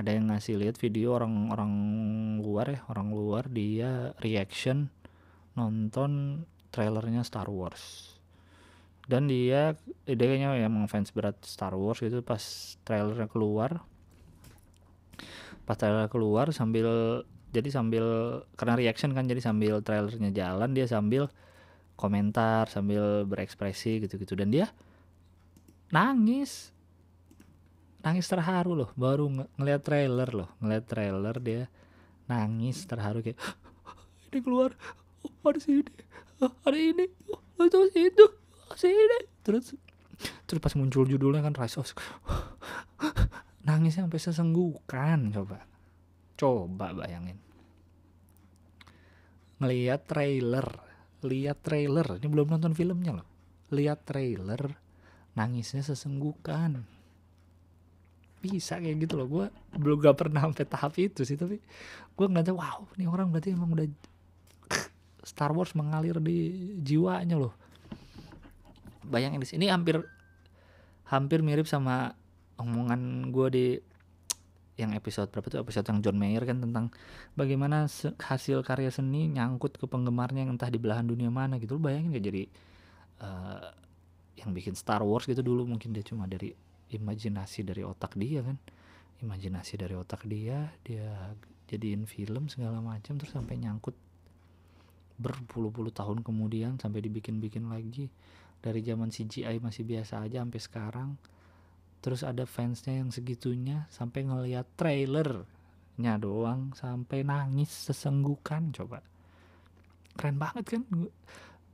ada 0.00 0.10
yang 0.16 0.32
ngasih 0.32 0.56
lihat 0.56 0.80
video 0.80 1.20
orang-orang 1.20 1.72
luar 2.40 2.72
ya 2.72 2.80
orang 2.88 3.12
luar 3.12 3.44
dia 3.52 4.16
reaction 4.24 4.88
nonton 5.52 6.42
trailernya 6.72 7.20
Star 7.28 7.52
Wars 7.52 8.16
dan 9.10 9.26
dia 9.26 9.74
dia 10.06 10.26
kayaknya 10.26 10.54
emang 10.62 10.86
fans 10.86 11.10
berat 11.10 11.38
Star 11.42 11.74
Wars 11.74 11.98
gitu 11.98 12.22
pas 12.22 12.42
trailernya 12.86 13.26
keluar. 13.26 13.82
Pas 15.66 15.78
trailer 15.78 16.06
keluar 16.10 16.50
sambil 16.54 17.22
jadi 17.52 17.68
sambil 17.68 18.04
karena 18.56 18.74
reaction 18.78 19.12
kan 19.12 19.28
jadi 19.28 19.42
sambil 19.42 19.82
trailernya 19.84 20.32
jalan 20.32 20.72
dia 20.72 20.86
sambil 20.88 21.28
komentar 21.98 22.70
sambil 22.70 23.26
berekspresi 23.26 24.02
gitu-gitu. 24.06 24.38
Dan 24.38 24.54
dia 24.54 24.70
nangis. 25.90 26.70
Nangis 28.02 28.26
terharu 28.26 28.74
loh 28.74 28.90
baru 28.98 29.30
ng 29.30 29.46
ngeliat 29.58 29.82
trailer 29.86 30.30
loh. 30.34 30.50
Ngeliat 30.58 30.84
trailer 30.90 31.36
dia 31.38 31.70
nangis 32.30 32.86
terharu 32.86 33.20
kayak 33.20 33.38
ini 34.32 34.38
keluar 34.40 34.72
oh, 35.26 35.50
ada 35.50 35.60
sini 35.60 35.84
oh, 36.40 36.52
ada 36.64 36.78
ini 36.78 37.04
oh, 37.28 37.64
itu 37.66 37.78
itu 37.92 38.26
terus 39.42 39.74
terus 40.46 40.60
pas 40.62 40.74
muncul 40.78 41.04
judulnya 41.04 41.42
kan 41.42 41.54
Rise 41.56 41.76
of 41.82 41.90
nangisnya 43.62 44.06
sampai 44.06 44.20
sesenggukan 44.20 45.18
coba. 45.30 45.58
Coba 46.34 46.86
bayangin. 46.94 47.38
Ngelihat 49.62 50.10
trailer. 50.10 50.66
Lihat 51.22 51.62
trailer. 51.62 52.18
Ini 52.18 52.26
belum 52.26 52.50
nonton 52.50 52.74
filmnya 52.74 53.22
loh. 53.22 53.28
Lihat 53.70 54.02
trailer 54.02 54.74
nangisnya 55.38 55.86
sesenggukan. 55.86 56.82
Bisa 58.42 58.82
kayak 58.82 59.06
gitu 59.06 59.14
loh. 59.14 59.30
Gue 59.30 59.46
belum 59.78 60.02
gak 60.02 60.18
pernah 60.18 60.42
sampai 60.42 60.66
tahap 60.66 60.92
itu 60.98 61.22
sih 61.22 61.38
tapi 61.38 61.62
gue 62.12 62.26
ngeliatnya 62.28 62.52
wow 62.52 62.84
ini 63.00 63.08
orang 63.08 63.32
berarti 63.32 63.56
emang 63.56 63.72
udah 63.72 63.88
Star 65.30 65.54
Wars 65.56 65.72
mengalir 65.72 66.20
di 66.20 66.52
jiwanya 66.84 67.40
loh 67.40 67.56
bayangin 69.06 69.42
di 69.42 69.48
sini 69.48 69.66
hampir 69.68 70.02
hampir 71.08 71.44
mirip 71.44 71.68
sama 71.68 72.14
omongan 72.56 73.32
gue 73.34 73.48
di 73.52 73.66
yang 74.80 74.96
episode 74.96 75.28
berapa 75.28 75.46
tuh? 75.52 75.60
Episode 75.60 75.86
yang 75.92 76.00
John 76.00 76.16
Mayer 76.16 76.42
kan 76.48 76.58
tentang 76.64 76.88
bagaimana 77.36 77.84
hasil 78.16 78.64
karya 78.64 78.88
seni 78.88 79.28
nyangkut 79.28 79.76
ke 79.76 79.84
penggemarnya 79.84 80.48
yang 80.48 80.56
entah 80.56 80.72
di 80.72 80.80
belahan 80.80 81.04
dunia 81.04 81.28
mana 81.28 81.60
gitu. 81.60 81.76
Lo 81.76 81.80
bayangin 81.84 82.16
gak 82.16 82.24
jadi 82.24 82.42
uh, 83.20 83.68
yang 84.40 84.56
bikin 84.56 84.72
Star 84.72 85.04
Wars 85.04 85.28
gitu 85.28 85.44
dulu 85.44 85.68
mungkin 85.68 85.92
dia 85.92 86.02
cuma 86.02 86.24
dari 86.24 86.56
imajinasi 86.88 87.68
dari 87.68 87.84
otak 87.84 88.16
dia 88.16 88.40
kan? 88.40 88.56
Imajinasi 89.20 89.76
dari 89.76 89.94
otak 89.94 90.24
dia 90.24 90.72
dia 90.80 91.36
jadiin 91.68 92.08
film 92.08 92.48
segala 92.48 92.80
macam 92.80 93.20
terus 93.20 93.32
sampai 93.32 93.60
nyangkut 93.60 93.94
berpuluh-puluh 95.20 95.92
tahun 95.92 96.24
kemudian 96.24 96.80
sampai 96.80 97.04
dibikin-bikin 97.04 97.68
lagi 97.70 98.10
dari 98.62 98.80
zaman 98.86 99.10
CGI 99.10 99.58
masih 99.58 99.82
biasa 99.82 100.22
aja 100.22 100.46
sampai 100.46 100.60
sekarang. 100.62 101.10
Terus 101.98 102.22
ada 102.22 102.46
fansnya 102.46 103.02
yang 103.02 103.10
segitunya 103.10 103.90
sampai 103.90 104.26
ngeliat 104.26 104.66
trailernya 104.78 106.14
doang 106.22 106.70
sampai 106.78 107.26
nangis 107.26 107.70
sesenggukan 107.70 108.70
coba. 108.70 109.02
Keren 110.14 110.38
banget 110.38 110.78
kan? 110.78 110.82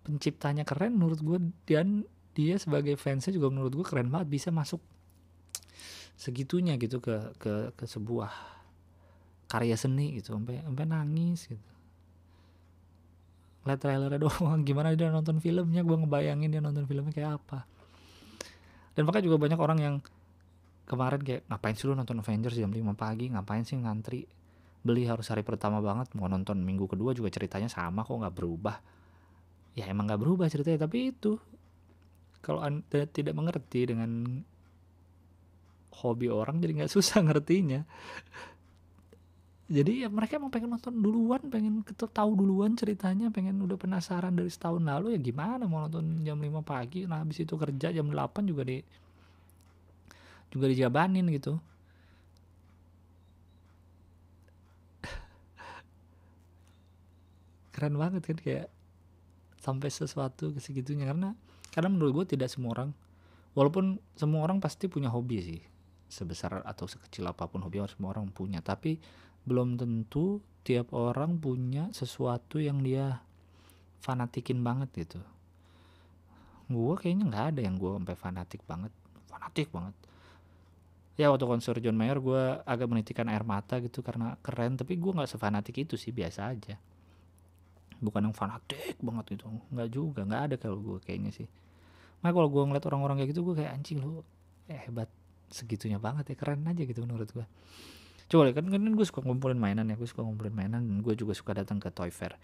Penciptanya 0.04 0.64
keren 0.64 0.96
menurut 0.96 1.20
gue 1.20 1.38
dan 1.68 2.08
dia 2.32 2.56
sebagai 2.56 2.96
fansnya 2.96 3.36
juga 3.36 3.52
menurut 3.52 3.72
gue 3.76 3.86
keren 3.86 4.08
banget 4.08 4.28
bisa 4.32 4.48
masuk 4.48 4.80
segitunya 6.18 6.74
gitu 6.80 6.98
ke 6.98 7.34
ke 7.38 7.70
ke 7.78 7.84
sebuah 7.86 8.30
karya 9.46 9.78
seni 9.78 10.18
gitu 10.18 10.34
sampai 10.34 10.66
sampai 10.66 10.84
nangis 10.86 11.46
gitu 11.46 11.77
lihat 13.68 13.80
trailernya 13.84 14.20
doang. 14.26 14.64
Gimana 14.64 14.96
dia 14.96 15.12
nonton 15.12 15.38
filmnya? 15.38 15.84
Gue 15.84 15.96
ngebayangin 16.00 16.48
dia 16.48 16.62
nonton 16.64 16.88
filmnya 16.88 17.12
kayak 17.12 17.38
apa. 17.38 17.68
Dan 18.96 19.06
makanya 19.06 19.30
juga 19.30 19.38
banyak 19.38 19.60
orang 19.60 19.78
yang 19.78 19.94
kemarin 20.88 21.20
kayak 21.20 21.42
ngapain 21.46 21.76
sih 21.76 21.86
lu 21.86 21.94
nonton 21.94 22.18
Avengers 22.18 22.56
jam 22.56 22.72
5 22.72 22.96
pagi? 22.96 23.30
Ngapain 23.30 23.62
sih 23.62 23.76
ngantri? 23.76 24.24
Beli 24.82 25.04
harus 25.04 25.28
hari 25.28 25.44
pertama 25.44 25.78
banget 25.84 26.10
mau 26.16 26.26
nonton 26.26 26.58
minggu 26.64 26.88
kedua 26.88 27.12
juga 27.12 27.28
ceritanya 27.28 27.68
sama 27.68 28.02
kok 28.02 28.16
nggak 28.16 28.34
berubah. 28.34 28.76
Ya 29.76 29.86
emang 29.86 30.08
nggak 30.10 30.20
berubah 30.24 30.48
ceritanya 30.50 30.88
tapi 30.88 31.12
itu 31.14 31.38
kalau 32.42 32.64
anda 32.64 33.04
tidak 33.10 33.36
mengerti 33.36 33.90
dengan 33.90 34.42
hobi 35.98 36.30
orang 36.30 36.62
jadi 36.62 36.82
nggak 36.82 36.92
susah 36.96 37.20
ngertinya 37.22 37.82
jadi 39.68 40.04
ya 40.04 40.08
mereka 40.08 40.40
emang 40.40 40.48
pengen 40.48 40.72
nonton 40.72 40.96
duluan 40.96 41.44
pengen 41.52 41.84
tahu 41.92 42.40
duluan 42.40 42.72
ceritanya 42.72 43.28
pengen 43.28 43.60
udah 43.60 43.76
penasaran 43.76 44.32
dari 44.32 44.48
setahun 44.48 44.80
lalu 44.80 45.12
ya 45.12 45.20
gimana 45.20 45.68
mau 45.68 45.84
nonton 45.84 46.24
jam 46.24 46.40
5 46.40 46.64
pagi? 46.64 47.04
Nah 47.04 47.20
habis 47.20 47.44
itu 47.44 47.52
kerja 47.52 47.92
jam 47.92 48.08
8 48.08 48.48
juga 48.48 48.64
di 48.64 48.80
juga 50.48 50.72
dijabanin 50.72 51.28
gitu. 51.28 51.60
Keren 57.76 58.00
banget 58.00 58.24
kan 58.24 58.40
kayak 58.40 58.72
sampai 59.60 59.92
sesuatu 59.92 60.48
ke 60.56 60.64
segitunya. 60.64 61.12
Karena 61.12 61.36
karena 61.76 61.92
menurut 61.92 62.24
gue 62.24 62.32
tidak 62.32 62.48
semua 62.48 62.72
orang 62.72 62.96
walaupun 63.52 64.00
semua 64.16 64.48
orang 64.48 64.64
pasti 64.64 64.88
punya 64.88 65.12
hobi 65.12 65.44
sih 65.44 65.60
sebesar 66.08 66.64
atau 66.64 66.88
sekecil 66.88 67.28
apa 67.28 67.44
pun 67.52 67.60
hobi 67.60 67.84
semua 67.84 68.16
orang 68.16 68.32
punya. 68.32 68.64
Tapi 68.64 68.96
belum 69.44 69.78
tentu 69.78 70.40
tiap 70.66 70.92
orang 70.92 71.40
punya 71.40 71.88
sesuatu 71.94 72.60
yang 72.60 72.84
dia 72.84 73.22
fanatikin 74.04 74.60
banget 74.60 74.88
gitu. 74.94 75.20
Gue 76.68 76.94
kayaknya 77.00 77.24
nggak 77.32 77.46
ada 77.56 77.60
yang 77.64 77.80
gue 77.80 77.90
sampai 77.96 78.16
fanatik 78.16 78.60
banget. 78.68 78.92
Fanatik 79.28 79.72
banget. 79.72 79.96
Ya 81.18 81.32
waktu 81.32 81.48
konser 81.48 81.74
John 81.82 81.98
Mayer 81.98 82.20
gue 82.22 82.62
agak 82.62 82.86
menitikan 82.86 83.26
air 83.26 83.42
mata 83.42 83.82
gitu 83.82 84.04
karena 84.04 84.38
keren 84.44 84.78
tapi 84.78 84.94
gue 85.00 85.10
nggak 85.10 85.26
sefanatik 85.26 85.74
itu 85.88 85.96
sih 85.96 86.12
biasa 86.12 86.52
aja. 86.52 86.76
Bukan 87.98 88.30
yang 88.30 88.36
fanatik 88.36 89.00
banget 89.00 89.40
gitu. 89.40 89.48
Nggak 89.72 89.88
juga 89.90 90.20
nggak 90.22 90.42
ada 90.52 90.54
kalau 90.60 90.78
gue 90.78 90.98
kayaknya 91.02 91.32
sih. 91.32 91.48
Nah 92.22 92.30
kalau 92.30 92.52
gue 92.52 92.62
ngeliat 92.62 92.84
orang-orang 92.86 93.24
kayak 93.24 93.30
gitu 93.34 93.42
gue 93.48 93.54
kayak 93.64 93.72
anjing 93.72 93.98
lu 93.98 94.22
eh, 94.68 94.84
hebat 94.86 95.08
segitunya 95.48 95.96
banget 95.96 96.28
ya 96.28 96.36
keren 96.36 96.60
aja 96.68 96.84
gitu 96.84 97.00
menurut 97.08 97.32
gue 97.32 97.46
coba 98.28 98.52
kan 98.52 98.68
kan 98.68 98.92
gue 98.92 99.06
suka 99.08 99.24
ngumpulin 99.24 99.56
mainan 99.56 99.88
ya 99.88 99.96
gue 99.96 100.04
suka 100.04 100.20
ngumpulin 100.20 100.52
mainan 100.52 100.84
dan 100.84 100.96
gue 101.00 101.14
juga 101.16 101.32
suka 101.32 101.56
datang 101.56 101.80
ke 101.80 101.88
Toy 101.88 102.12
Fair. 102.12 102.36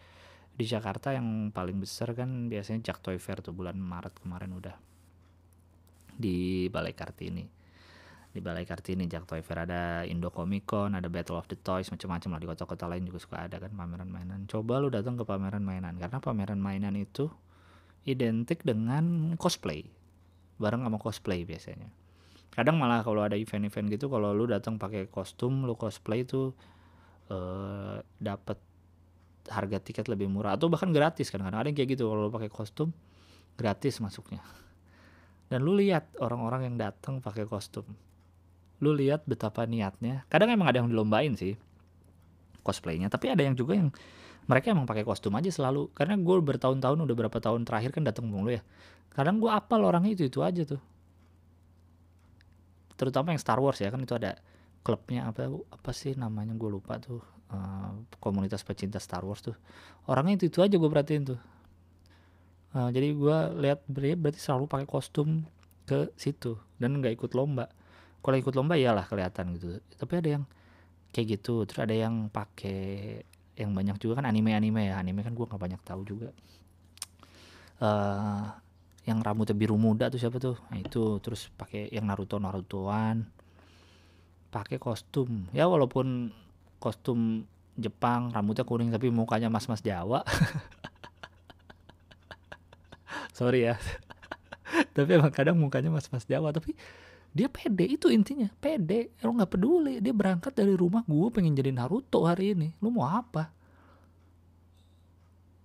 Di 0.55 0.64
Jakarta 0.64 1.12
yang 1.12 1.53
paling 1.53 1.77
besar 1.77 2.16
kan 2.16 2.49
biasanya 2.49 2.90
Jak 2.90 3.05
Toy 3.05 3.20
Fair 3.20 3.44
tuh 3.44 3.53
bulan 3.53 3.77
Maret 3.77 4.16
kemarin 4.25 4.55
udah. 4.57 4.77
Di 6.14 6.66
Balai 6.73 6.94
Kartini. 6.97 7.44
Di 8.31 8.40
Balai 8.40 8.64
Kartini 8.64 9.05
Jak 9.05 9.29
Toy 9.29 9.44
Fair. 9.44 9.68
Ada 9.68 10.09
Indo 10.09 10.31
Comic 10.33 10.64
Con 10.64 10.94
ada 10.97 11.11
Battle 11.11 11.37
of 11.37 11.51
the 11.51 11.59
Toys 11.59 11.90
macam-macam 11.90 12.29
lah. 12.33 12.40
Di 12.40 12.49
kota-kota 12.49 12.87
lain 12.87 13.05
juga 13.05 13.18
suka 13.20 13.37
ada 13.44 13.61
kan 13.61 13.75
pameran 13.75 14.09
mainan. 14.09 14.47
Coba 14.49 14.81
lu 14.81 14.88
datang 14.88 15.20
ke 15.20 15.27
pameran 15.27 15.66
mainan 15.66 15.99
karena 16.01 16.23
pameran 16.23 16.62
mainan 16.62 16.94
itu 16.94 17.29
identik 18.07 18.62
dengan 18.62 19.35
cosplay. 19.37 19.85
Bareng 20.57 20.87
sama 20.87 21.03
cosplay 21.03 21.42
biasanya 21.42 22.04
kadang 22.55 22.79
malah 22.79 23.03
kalau 23.03 23.27
ada 23.27 23.35
event-event 23.35 23.90
gitu 23.90 24.07
kalau 24.07 24.31
lu 24.31 24.47
datang 24.47 24.79
pakai 24.79 25.11
kostum 25.11 25.67
lu 25.67 25.75
cosplay 25.75 26.23
itu 26.23 26.55
uh, 27.29 27.99
dapat 28.23 28.59
harga 29.51 29.79
tiket 29.83 30.07
lebih 30.09 30.31
murah 30.31 30.57
atau 30.57 30.71
bahkan 30.73 30.95
gratis. 30.95 31.29
Kan 31.29 31.45
kadang 31.45 31.61
ada 31.61 31.69
yang 31.69 31.77
kayak 31.77 31.99
gitu 31.99 32.09
kalau 32.09 32.31
lu 32.31 32.33
pakai 32.33 32.49
kostum 32.49 32.95
gratis 33.59 34.01
masuknya. 34.01 34.40
Dan 35.51 35.67
lu 35.67 35.77
lihat 35.77 36.09
orang-orang 36.23 36.73
yang 36.73 36.77
datang 36.81 37.21
pakai 37.21 37.45
kostum. 37.45 37.85
Lu 38.81 38.97
lihat 38.97 39.27
betapa 39.29 39.69
niatnya. 39.69 40.25
Kadang 40.33 40.55
emang 40.55 40.71
ada 40.71 40.81
yang 40.81 40.88
dilombain 40.88 41.37
sih 41.37 41.59
cosplaynya. 42.64 43.12
Tapi 43.12 43.35
ada 43.35 43.45
yang 43.45 43.59
juga 43.59 43.77
yang 43.77 43.93
mereka 44.49 44.73
emang 44.73 44.88
pakai 44.88 45.05
kostum 45.05 45.35
aja 45.37 45.53
selalu. 45.53 45.93
Karena 45.93 46.17
gue 46.17 46.37
bertahun-tahun 46.40 46.99
udah 47.03 47.17
berapa 47.19 47.38
tahun 47.43 47.69
terakhir 47.69 47.93
kan 47.93 48.07
datang 48.07 48.31
mulu 48.31 48.55
ya. 48.55 48.64
Kadang 49.12 49.38
gue 49.38 49.53
apal 49.53 49.85
orangnya 49.85 50.17
itu 50.17 50.27
itu 50.27 50.40
aja 50.40 50.64
tuh 50.64 50.94
terutama 52.95 53.35
yang 53.35 53.41
Star 53.43 53.59
Wars 53.59 53.79
ya 53.83 53.91
kan 53.91 54.01
itu 54.03 54.15
ada 54.15 54.39
klubnya 54.85 55.33
apa 55.33 55.49
apa 55.49 55.91
sih 55.97 56.13
namanya 56.13 56.53
gue 56.53 56.71
lupa 56.71 57.01
tuh 57.01 57.25
uh, 57.51 57.93
komunitas 58.21 58.61
pecinta 58.63 59.01
Star 59.01 59.25
Wars 59.25 59.41
tuh. 59.41 59.57
Orangnya 60.07 60.45
itu 60.45 60.53
itu 60.53 60.59
aja 60.61 60.77
gue 60.77 60.91
perhatiin 60.91 61.25
tuh. 61.35 61.41
Uh, 62.75 62.91
jadi 62.91 63.15
gue 63.15 63.39
lihat 63.65 63.81
berarti 63.89 64.41
selalu 64.43 64.67
pakai 64.67 64.87
kostum 64.87 65.47
ke 65.89 66.11
situ 66.19 66.59
dan 66.77 67.01
nggak 67.01 67.17
ikut 67.17 67.33
lomba. 67.33 67.71
Kalau 68.25 68.37
ikut 68.37 68.55
lomba 68.57 68.77
iyalah 68.77 69.05
kelihatan 69.09 69.57
gitu. 69.57 69.81
Tapi 69.97 70.13
ada 70.21 70.29
yang 70.41 70.45
kayak 71.15 71.39
gitu 71.41 71.63
terus 71.65 71.81
ada 71.81 71.95
yang 71.95 72.29
pakai 72.29 73.23
yang 73.55 73.71
banyak 73.71 73.97
juga 74.03 74.21
kan 74.21 74.27
anime-anime 74.29 74.91
ya. 74.91 75.01
Anime 75.01 75.23
kan 75.23 75.33
gue 75.33 75.47
nggak 75.49 75.63
banyak 75.63 75.81
tahu 75.81 76.03
juga. 76.05 76.29
Uh, 77.81 78.53
yang 79.05 79.21
rambutnya 79.21 79.53
biru 79.53 79.77
muda 79.77 80.09
tuh 80.09 80.21
siapa 80.21 80.40
tuh? 80.40 80.57
Nah 80.73 80.81
itu. 80.81 81.21
Terus 81.21 81.53
pakai 81.53 81.93
yang 81.93 82.09
Naruto 82.09 82.40
Narutoan. 82.40 83.29
Pakai 84.49 84.81
kostum. 84.81 85.45
Ya 85.53 85.69
walaupun 85.69 86.33
kostum 86.81 87.45
Jepang 87.75 88.31
rambutnya 88.31 88.62
kuning 88.62 88.95
tapi 88.95 89.11
mukanya 89.11 89.51
mas-mas 89.53 89.85
Jawa. 89.85 90.25
Sorry 93.37 93.67
ya. 93.67 93.77
Tapi 94.95 95.11
emang 95.19 95.35
kadang 95.35 95.59
mukanya 95.59 95.90
mas-mas 95.90 96.23
Jawa. 96.23 96.55
Tapi 96.55 96.71
dia 97.35 97.51
pede 97.51 97.99
itu 97.99 98.14
intinya. 98.14 98.47
Pede. 98.62 99.11
Lo 99.27 99.35
nggak 99.35 99.59
peduli. 99.59 99.99
Dia 99.99 100.14
berangkat 100.14 100.55
dari 100.55 100.79
rumah. 100.79 101.03
Gue 101.03 101.35
pengen 101.35 101.59
jadi 101.59 101.75
Naruto 101.75 102.31
hari 102.31 102.55
ini. 102.55 102.79
Lu 102.79 102.95
mau 102.95 103.11
apa 103.11 103.51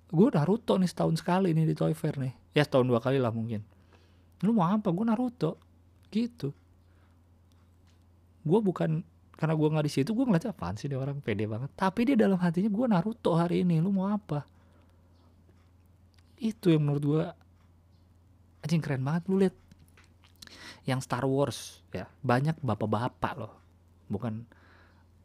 gue 0.10 0.28
Naruto 0.34 0.74
nih 0.82 0.90
setahun 0.90 1.22
sekali 1.22 1.54
nih 1.54 1.70
di 1.70 1.76
Toy 1.78 1.94
Fair 1.94 2.18
nih. 2.18 2.34
Ya 2.58 2.66
setahun 2.66 2.90
dua 2.90 2.98
kali 2.98 3.22
lah 3.22 3.30
mungkin. 3.30 3.62
Lu 4.42 4.58
mau 4.58 4.66
apa? 4.66 4.90
Gue 4.90 5.06
Naruto. 5.06 5.62
Gitu. 6.10 6.50
Gue 8.42 8.60
bukan 8.60 9.06
karena 9.40 9.56
gue 9.56 9.68
nggak 9.72 9.86
di 9.88 9.94
situ 9.94 10.12
gue 10.12 10.26
ngeliat 10.26 10.52
apaan 10.52 10.76
sih 10.76 10.90
dia 10.90 10.98
orang? 10.98 11.22
Pede 11.22 11.46
banget. 11.46 11.70
Tapi 11.78 12.10
dia 12.10 12.18
dalam 12.18 12.42
hatinya 12.42 12.68
gue 12.74 12.86
Naruto 12.90 13.38
hari 13.38 13.62
ini 13.62 13.78
lu 13.78 13.94
mau 13.94 14.10
apa? 14.10 14.44
Itu 16.42 16.74
yang 16.74 16.90
menurut 16.90 17.04
gue 17.06 17.24
anjing 18.66 18.82
keren 18.84 19.06
banget 19.06 19.24
lu 19.32 19.40
lihat 19.40 19.56
yang 20.84 21.00
Star 21.00 21.24
Wars 21.24 21.86
ya 21.94 22.10
banyak 22.26 22.58
bapak-bapak 22.66 23.34
loh. 23.38 23.54
Bukan 24.10 24.42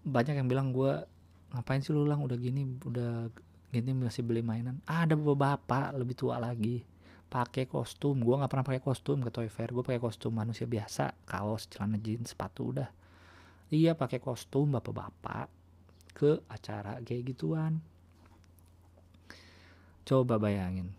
banyak 0.05 0.45
yang 0.45 0.47
bilang 0.47 0.77
gue 0.77 1.09
ngapain 1.57 1.81
sih 1.81 1.97
lu 1.97 2.05
lang? 2.05 2.21
Udah 2.21 2.37
gini 2.37 2.69
udah 2.85 3.33
gini 3.75 3.91
masih 3.91 4.23
beli 4.23 4.47
mainan. 4.47 4.79
Ada 4.87 5.19
bapak-bapak 5.19 5.99
lebih 5.99 6.15
tua 6.15 6.39
lagi. 6.39 6.87
Pakai 7.27 7.67
kostum. 7.67 8.23
Gue 8.23 8.39
nggak 8.39 8.47
pernah 8.47 8.63
pakai 8.63 8.79
kostum 8.79 9.19
ke 9.19 9.35
Toy 9.35 9.51
Fair. 9.51 9.75
Gue 9.75 9.83
pakai 9.83 9.99
kostum 9.99 10.31
manusia 10.31 10.71
biasa. 10.71 11.11
Kaos 11.27 11.67
celana 11.67 11.99
jeans 11.99 12.31
sepatu 12.31 12.71
udah. 12.71 12.87
Iya 13.75 13.99
pakai 13.99 14.23
kostum 14.23 14.71
bapak-bapak 14.79 15.51
ke 16.15 16.39
acara 16.47 17.03
kayak 17.03 17.35
gituan. 17.35 17.83
Coba 20.07 20.39
bayangin. 20.39 20.95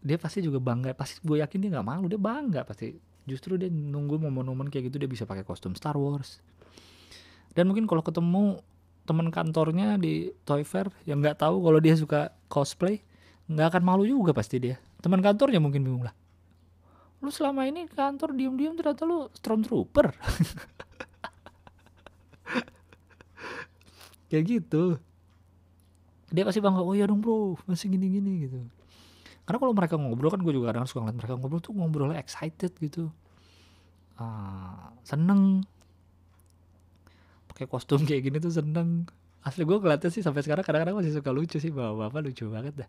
Dia 0.00 0.16
pasti 0.16 0.40
juga 0.40 0.56
bangga. 0.64 0.96
Pasti 0.96 1.20
gue 1.20 1.44
yakin 1.44 1.58
dia 1.60 1.70
nggak 1.76 1.86
malu. 1.86 2.08
Dia 2.08 2.16
bangga 2.16 2.64
pasti. 2.64 2.96
Justru 3.28 3.60
dia 3.60 3.68
nunggu 3.68 4.16
momen-momen 4.16 4.72
kayak 4.72 4.88
gitu 4.88 4.96
dia 4.96 5.10
bisa 5.12 5.28
pakai 5.28 5.44
kostum 5.44 5.76
Star 5.76 6.00
Wars. 6.00 6.40
Dan 7.52 7.68
mungkin 7.68 7.84
kalau 7.84 8.00
ketemu 8.00 8.64
teman 9.02 9.34
kantornya 9.34 9.98
di 9.98 10.30
Toy 10.46 10.62
Fair 10.62 10.90
yang 11.08 11.18
nggak 11.18 11.42
tahu 11.42 11.58
kalau 11.62 11.78
dia 11.82 11.98
suka 11.98 12.30
cosplay 12.46 13.02
nggak 13.50 13.74
akan 13.74 13.82
malu 13.82 14.06
juga 14.06 14.30
pasti 14.32 14.62
dia. 14.62 14.78
Teman 15.02 15.18
kantornya 15.18 15.58
mungkin 15.58 15.82
bingung 15.82 16.06
lah. 16.06 16.14
Lu 17.22 17.30
selama 17.30 17.66
ini 17.66 17.86
kantor 17.90 18.34
diem-diem 18.34 18.74
ternyata 18.78 19.06
lu 19.06 19.30
stormtrooper. 19.34 20.14
Kayak 24.30 24.44
gitu. 24.48 24.98
Dia 26.32 26.48
pasti 26.48 26.64
bangga 26.64 26.80
oh 26.80 26.96
iya 26.96 27.04
dong 27.04 27.20
bro 27.20 27.58
masih 27.68 27.92
gini-gini 27.92 28.48
gitu. 28.48 28.58
Karena 29.42 29.58
kalau 29.58 29.74
mereka 29.74 29.98
ngobrol 29.98 30.30
kan 30.30 30.40
gue 30.40 30.54
juga 30.54 30.72
kadang 30.72 30.86
suka 30.86 31.02
ngeliat 31.04 31.18
mereka 31.18 31.34
ngobrol 31.36 31.60
tuh 31.60 31.74
ngobrolnya 31.74 32.18
excited 32.22 32.72
gitu. 32.78 33.10
Uh, 34.16 34.94
seneng 35.02 35.66
pakai 37.62 37.70
kostum 37.70 38.02
kayak 38.02 38.26
gini 38.26 38.36
tuh 38.42 38.50
seneng. 38.50 39.06
Asli 39.46 39.62
gue 39.62 39.78
ngeliatnya 39.78 40.10
sih 40.10 40.18
sampai 40.18 40.42
sekarang 40.42 40.66
kadang-kadang 40.66 40.98
masih 40.98 41.14
suka 41.14 41.30
lucu 41.30 41.62
sih 41.62 41.70
bapak 41.70 42.10
bapak 42.10 42.20
lucu 42.26 42.50
banget 42.50 42.74
dah. 42.82 42.88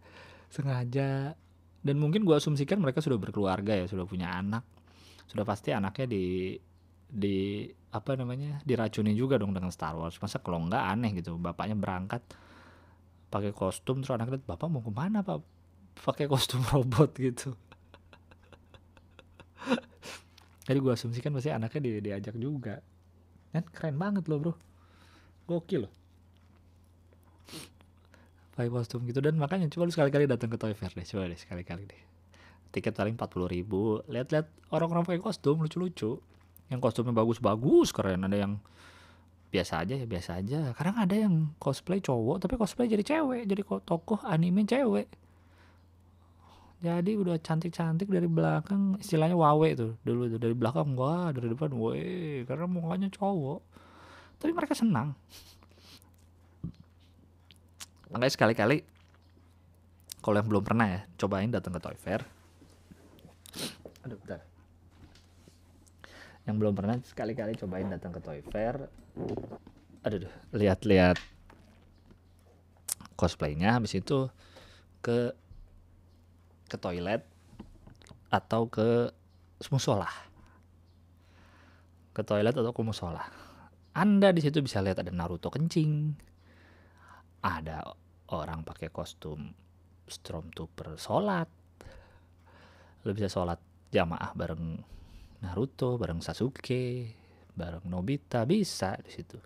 Sengaja. 0.50 1.38
Dan 1.84 2.02
mungkin 2.02 2.26
gue 2.26 2.34
asumsikan 2.34 2.82
mereka 2.82 3.06
sudah 3.06 3.22
berkeluarga 3.22 3.78
ya 3.78 3.86
sudah 3.86 4.10
punya 4.10 4.34
anak. 4.34 4.66
Sudah 5.30 5.46
pasti 5.46 5.70
anaknya 5.70 6.10
di 6.10 6.58
di 7.06 7.70
apa 7.94 8.18
namanya 8.18 8.58
diracuni 8.66 9.14
juga 9.14 9.38
dong 9.38 9.54
dengan 9.54 9.70
Star 9.70 9.94
Wars. 9.94 10.18
Masa 10.18 10.42
kalau 10.42 10.58
enggak 10.58 10.82
aneh 10.82 11.14
gitu 11.22 11.38
bapaknya 11.38 11.78
berangkat 11.78 12.26
pakai 13.30 13.54
kostum 13.54 14.02
terus 14.02 14.14
anaknya 14.18 14.42
bapak 14.42 14.68
mau 14.74 14.82
ke 14.82 14.90
mana 14.90 15.22
pak? 15.22 15.38
Pakai 16.02 16.26
kostum 16.26 16.66
robot 16.74 17.14
gitu. 17.22 17.54
Jadi 20.64 20.80
gue 20.80 20.94
asumsikan 20.96 21.30
pasti 21.36 21.54
anaknya 21.54 21.82
di, 21.84 21.92
diajak 22.02 22.36
juga 22.42 22.82
kan 23.54 23.64
keren 23.70 23.96
banget 24.02 24.26
loh 24.26 24.38
bro. 24.42 24.54
Gokil 25.46 25.86
loh. 25.86 25.94
Pakai 28.58 28.70
kostum 28.74 29.06
gitu. 29.06 29.22
Dan 29.22 29.38
makanya 29.38 29.70
coba 29.70 29.88
lu 29.88 29.94
sekali-kali 29.94 30.26
datang 30.26 30.50
ke 30.50 30.58
Toy 30.58 30.74
Fair 30.74 30.92
deh. 30.94 31.06
Coba 31.06 31.30
deh 31.30 31.38
sekali-kali 31.38 31.86
deh. 31.86 32.02
Tiket 32.74 32.98
paling 32.98 33.14
empat 33.14 33.30
puluh 33.30 33.46
ribu. 33.46 34.02
Lihat-lihat 34.10 34.74
orang-orang 34.74 35.06
pakai 35.06 35.22
kostum 35.22 35.62
lucu-lucu. 35.62 36.18
Yang 36.74 36.80
kostumnya 36.82 37.14
bagus-bagus 37.14 37.94
keren. 37.94 38.26
Ada 38.26 38.38
yang 38.50 38.58
biasa 39.54 39.86
aja 39.86 39.94
ya 40.02 40.06
biasa 40.10 40.42
aja. 40.42 40.74
Kadang 40.74 40.98
ada 40.98 41.14
yang 41.14 41.54
cosplay 41.62 42.02
cowok 42.02 42.42
tapi 42.42 42.58
cosplay 42.58 42.90
jadi 42.90 43.06
cewek. 43.06 43.46
Jadi 43.46 43.62
tokoh 43.86 44.22
anime 44.26 44.66
cewek 44.66 45.06
jadi 46.84 47.16
udah 47.16 47.40
cantik-cantik 47.40 48.12
dari 48.12 48.28
belakang 48.28 49.00
istilahnya 49.00 49.40
wawe 49.40 49.70
tuh 49.72 49.96
dulu 50.04 50.28
tuh. 50.28 50.36
Dari 50.36 50.52
belakang 50.52 51.00
wah 51.00 51.32
dari 51.32 51.48
depan 51.48 51.72
wae 51.80 52.44
karena 52.44 52.68
mukanya 52.68 53.08
cowok. 53.08 53.64
Tapi 54.44 54.52
mereka 54.52 54.76
senang. 54.76 55.16
Makanya 58.12 58.36
sekali-kali 58.36 58.84
kalau 60.20 60.36
yang 60.44 60.48
belum 60.52 60.64
pernah 60.68 60.92
ya 60.92 61.02
cobain 61.16 61.48
datang 61.48 61.72
ke 61.72 61.80
Toy 61.80 61.96
Fair. 61.96 62.22
Aduh 64.04 64.20
bentar. 64.20 64.44
Yang 66.44 66.56
belum 66.60 66.74
pernah 66.76 67.00
sekali-kali 67.00 67.56
cobain 67.56 67.88
datang 67.88 68.12
ke 68.12 68.20
Toy 68.20 68.44
Fair. 68.44 68.92
Aduh 70.04 70.28
lihat-lihat 70.52 71.16
cosplaynya. 73.16 73.80
Habis 73.80 74.04
itu 74.04 74.28
ke 75.00 75.32
ke 76.74 76.82
toilet 76.82 77.22
atau 78.34 78.66
ke 78.66 79.14
musola. 79.70 80.10
Ke 82.18 82.26
toilet 82.26 82.58
atau 82.58 82.74
ke 82.74 82.82
musola. 82.82 83.22
Anda 83.94 84.34
di 84.34 84.42
situ 84.42 84.66
bisa 84.66 84.82
lihat 84.82 85.06
ada 85.06 85.14
Naruto 85.14 85.54
kencing 85.54 86.18
ada 87.46 87.86
orang 88.34 88.66
pakai 88.66 88.90
kostum 88.90 89.54
stormtrooper 90.10 90.98
sholat. 90.98 91.46
Lo 93.06 93.14
bisa 93.14 93.30
sholat 93.30 93.62
jamaah 93.94 94.34
bareng 94.34 94.82
Naruto 95.46 96.02
bareng 96.02 96.26
Sasuke 96.26 97.14
bareng 97.54 97.86
Nobita 97.86 98.50
bisa 98.50 98.98
di 98.98 99.14
situ. 99.14 99.38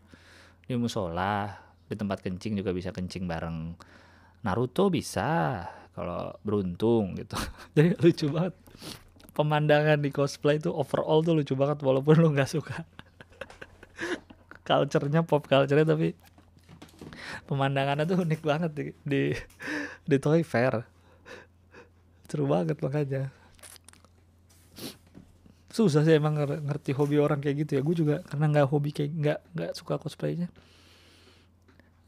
Di 0.63 0.79
musola 0.79 1.51
di 1.91 1.95
tempat 1.99 2.23
kencing 2.23 2.55
juga 2.55 2.71
bisa 2.71 2.95
kencing 2.95 3.27
bareng 3.27 3.75
Naruto 4.47 4.87
bisa 4.87 5.59
kalau 5.97 6.29
beruntung 6.45 7.17
gitu. 7.17 7.33
Jadi 7.75 7.97
lucu 7.97 8.25
banget. 8.29 8.53
Pemandangan 9.33 9.97
di 9.97 10.13
cosplay 10.13 10.61
itu 10.61 10.69
overall 10.69 11.25
tuh 11.25 11.33
lucu 11.33 11.57
banget 11.57 11.81
walaupun 11.81 12.21
lo 12.21 12.29
nggak 12.29 12.53
suka. 12.53 12.85
Culture-nya 14.67 15.25
pop 15.25 15.49
culture-nya 15.49 15.97
tapi 15.97 16.13
pemandangannya 17.49 18.05
tuh 18.05 18.21
unik 18.21 18.41
banget 18.45 18.71
di 18.77 18.85
di, 19.01 19.21
di 20.05 20.17
Toy 20.21 20.45
Fair. 20.45 20.85
Seru 22.29 22.45
banget 22.45 22.77
makanya. 22.77 23.33
Susah 25.73 26.05
sih 26.05 26.17
emang 26.17 26.37
ngerti 26.37 26.93
hobi 26.93 27.17
orang 27.17 27.41
kayak 27.41 27.65
gitu 27.65 27.71
ya. 27.77 27.81
Gue 27.81 27.95
juga 27.97 28.15
karena 28.25 28.53
nggak 28.53 28.67
hobi 28.69 28.89
kayak 28.93 29.11
nggak 29.17 29.39
nggak 29.53 29.71
suka 29.73 29.97
cosplaynya. 29.97 30.49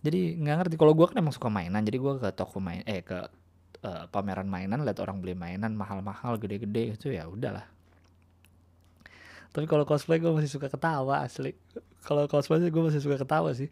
Jadi 0.01 0.37
nggak 0.41 0.55
ngerti. 0.61 0.75
Kalau 0.77 0.93
gue 0.93 1.05
kan 1.09 1.17
emang 1.21 1.33
suka 1.33 1.49
mainan 1.49 1.85
jadi 1.85 1.97
gue 1.97 2.13
ke 2.21 2.29
toko 2.33 2.57
main 2.57 2.81
eh 2.85 3.01
ke 3.05 3.38
uh, 3.83 4.05
pameran 4.11 4.47
mainan 4.47 4.83
lihat 4.83 4.99
orang 5.03 5.19
beli 5.23 5.35
mainan 5.35 5.75
mahal-mahal 5.75 6.35
gede-gede 6.39 6.95
itu 6.97 7.13
ya 7.13 7.27
udahlah. 7.27 7.67
Tapi 9.49 9.65
kalau 9.65 9.83
cosplay 9.83 10.21
gue 10.21 10.29
masih 10.29 10.51
suka 10.51 10.69
ketawa 10.69 11.25
asli. 11.25 11.57
Kalau 12.05 12.29
cosplay 12.29 12.69
gue 12.69 12.83
masih 12.83 13.01
suka 13.01 13.17
ketawa 13.17 13.49
sih. 13.51 13.67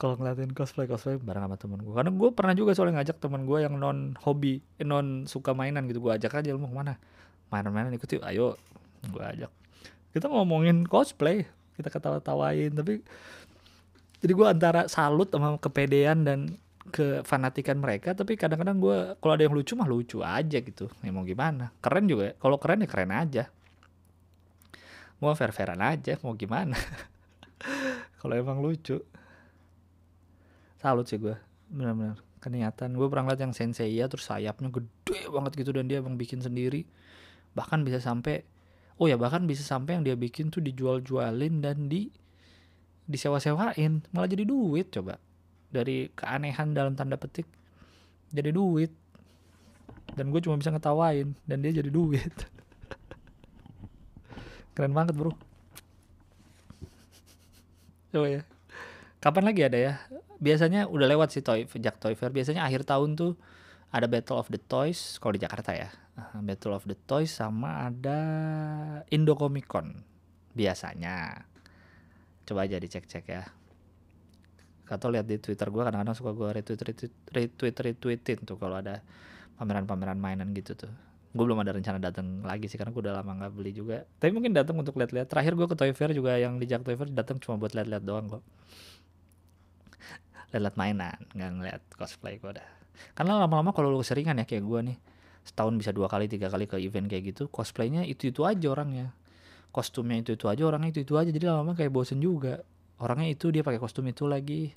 Kalau 0.00 0.16
ngeliatin 0.16 0.56
cosplay 0.56 0.88
cosplay 0.88 1.20
bareng 1.20 1.44
sama 1.44 1.56
temen 1.60 1.80
gue 1.84 1.92
karena 1.92 2.08
gue 2.08 2.30
pernah 2.32 2.54
juga 2.56 2.72
soalnya 2.72 3.04
ngajak 3.04 3.20
temen 3.20 3.44
gue 3.44 3.58
yang 3.60 3.76
non 3.76 4.16
hobi 4.24 4.64
eh, 4.80 4.86
non 4.86 5.28
suka 5.28 5.52
mainan 5.52 5.84
gitu. 5.90 6.00
Gue 6.00 6.16
ajak 6.16 6.40
aja 6.40 6.56
lu 6.56 6.62
mau 6.64 6.72
ke 6.72 6.76
mana? 6.80 6.94
Mainan-mainan 7.52 7.92
ikut 7.92 8.08
yuk 8.08 8.24
ayo. 8.24 8.56
Gue 9.12 9.20
ajak. 9.20 9.52
Kita 10.10 10.26
ngomongin 10.32 10.88
cosplay 10.88 11.44
kita 11.80 11.88
ketawa-tawain 11.88 12.70
tapi 12.76 13.00
jadi 14.20 14.32
gue 14.36 14.46
antara 14.46 14.84
salut 14.84 15.32
sama 15.32 15.56
kepedean 15.56 16.28
dan 16.28 16.60
kefanatikan 16.90 17.80
mereka 17.80 18.12
tapi 18.12 18.36
kadang-kadang 18.36 18.76
gue 18.82 18.98
kalau 19.22 19.32
ada 19.38 19.46
yang 19.46 19.54
lucu 19.56 19.72
mah 19.78 19.88
lucu 19.88 20.20
aja 20.20 20.58
gitu. 20.60 20.90
Ya 21.00 21.10
mau 21.14 21.24
gimana? 21.24 21.72
Keren 21.80 22.04
juga. 22.10 22.36
Kalau 22.36 22.60
keren 22.60 22.84
ya 22.84 22.88
keren 22.90 23.14
aja. 23.14 23.44
Mau 25.22 25.32
fair-fairan 25.32 25.80
aja 25.80 26.18
mau 26.20 26.36
gimana? 26.36 26.76
Kalau 28.20 28.34
emang 28.36 28.60
lucu. 28.60 29.00
Salut 30.80 31.06
sih 31.08 31.16
gue 31.16 31.36
benar-benar. 31.70 32.20
Keniatan 32.40 32.96
gue 32.96 33.06
pernah 33.08 33.32
lihat 33.32 33.40
yang 33.40 33.54
sensei 33.54 33.92
ya 33.94 34.08
terus 34.08 34.26
sayapnya 34.28 34.72
gede 34.72 35.28
banget 35.28 35.52
gitu 35.60 35.70
dan 35.76 35.88
dia 35.88 36.00
emang 36.04 36.16
bikin 36.20 36.42
sendiri. 36.42 36.88
Bahkan 37.56 37.84
bisa 37.84 38.00
sampai 38.00 38.44
oh 39.00 39.08
ya 39.08 39.16
bahkan 39.16 39.44
bisa 39.44 39.64
sampai 39.64 40.00
yang 40.00 40.04
dia 40.04 40.16
bikin 40.16 40.48
tuh 40.48 40.64
dijual-jualin 40.64 41.62
dan 41.62 41.88
di 41.88 42.10
disewa-sewain. 43.06 44.04
Malah 44.12 44.28
jadi 44.28 44.44
duit 44.48 44.88
coba 44.92 45.20
dari 45.70 46.10
keanehan 46.12 46.74
dalam 46.74 46.98
tanda 46.98 47.16
petik 47.16 47.46
jadi 48.34 48.50
duit. 48.54 48.92
Dan 50.10 50.34
gue 50.34 50.42
cuma 50.42 50.58
bisa 50.58 50.74
ngetawain 50.74 51.38
dan 51.46 51.62
dia 51.62 51.70
jadi 51.70 51.90
duit. 51.90 52.34
Keren 54.74 54.94
banget 54.94 55.14
bro. 55.14 55.30
Coba 58.10 58.26
ya 58.26 58.42
kapan 59.20 59.44
lagi 59.52 59.62
ada 59.62 59.78
ya? 59.78 59.94
Biasanya 60.40 60.88
udah 60.88 61.06
lewat 61.06 61.36
sih 61.36 61.44
toy 61.44 61.68
sejak 61.68 62.00
toy 62.00 62.16
fair. 62.16 62.32
Biasanya 62.32 62.64
akhir 62.64 62.88
tahun 62.88 63.14
tuh 63.14 63.36
ada 63.92 64.08
Battle 64.08 64.40
of 64.40 64.48
the 64.48 64.58
Toys 64.58 65.20
kalau 65.20 65.36
di 65.36 65.44
Jakarta 65.44 65.76
ya. 65.76 65.92
Battle 66.40 66.74
of 66.74 66.88
the 66.88 66.96
Toys 66.96 67.30
sama 67.30 67.88
ada 67.92 68.18
Indo 69.12 69.36
Comic 69.36 69.68
Con 69.68 70.02
biasanya. 70.56 71.46
Coba 72.48 72.66
aja 72.66 72.80
dicek-cek 72.80 73.24
ya 73.30 73.59
atau 74.90 75.08
lihat 75.08 75.26
di 75.30 75.38
Twitter 75.38 75.70
gue 75.70 75.82
kadang-kadang 75.86 76.18
suka 76.18 76.34
gue 76.34 76.48
retweet 76.50 76.80
retweet 76.82 77.12
retweet 77.30 77.76
retweetin 77.78 78.38
tuh 78.42 78.58
kalau 78.58 78.82
ada 78.82 78.98
pameran-pameran 79.54 80.18
mainan 80.18 80.50
gitu 80.50 80.74
tuh. 80.74 80.90
Gue 81.30 81.46
belum 81.46 81.62
ada 81.62 81.70
rencana 81.70 82.02
datang 82.02 82.42
lagi 82.42 82.66
sih 82.66 82.74
karena 82.74 82.90
gue 82.90 83.02
udah 83.06 83.22
lama 83.22 83.38
nggak 83.38 83.52
beli 83.54 83.70
juga. 83.70 84.02
Tapi 84.18 84.34
mungkin 84.34 84.50
datang 84.50 84.74
untuk 84.82 84.98
lihat-lihat. 84.98 85.30
Terakhir 85.30 85.54
gue 85.54 85.66
ke 85.70 85.76
Toy 85.78 85.92
Fair 85.94 86.10
juga 86.10 86.34
yang 86.34 86.58
di 86.58 86.66
Jak 86.66 86.82
Toy 86.82 86.98
Fair 86.98 87.06
datang 87.14 87.38
cuma 87.38 87.54
buat 87.54 87.70
lihat-lihat 87.70 88.02
doang 88.02 88.26
kok. 88.26 88.42
Lihat-lihat 90.50 90.74
mainan 90.74 91.18
nggak 91.38 91.50
ngeliat 91.54 91.82
cosplay 91.94 92.42
gue 92.42 92.58
dah. 92.58 92.68
Karena 93.14 93.38
lama-lama 93.38 93.70
kalau 93.70 93.94
lu 93.94 94.02
seringan 94.02 94.42
ya 94.42 94.44
kayak 94.48 94.66
gue 94.66 94.80
nih 94.90 94.98
setahun 95.40 95.72
bisa 95.78 95.90
dua 95.94 96.04
kali 96.10 96.28
tiga 96.28 96.52
kali 96.52 96.68
ke 96.68 96.76
event 96.76 97.08
kayak 97.08 97.32
gitu 97.32 97.48
cosplaynya 97.48 98.04
itu 98.04 98.34
itu 98.34 98.42
aja 98.42 98.66
orangnya. 98.66 99.14
Kostumnya 99.70 100.18
itu 100.18 100.34
itu 100.34 100.50
aja 100.50 100.66
orangnya 100.66 100.90
itu 100.90 101.06
itu 101.06 101.14
aja 101.14 101.30
jadi 101.30 101.54
lama-lama 101.54 101.78
kayak 101.78 101.94
bosen 101.94 102.18
juga 102.18 102.66
orangnya 103.00 103.32
itu 103.32 103.48
dia 103.48 103.64
pakai 103.64 103.80
kostum 103.80 104.06
itu 104.06 104.28
lagi. 104.28 104.76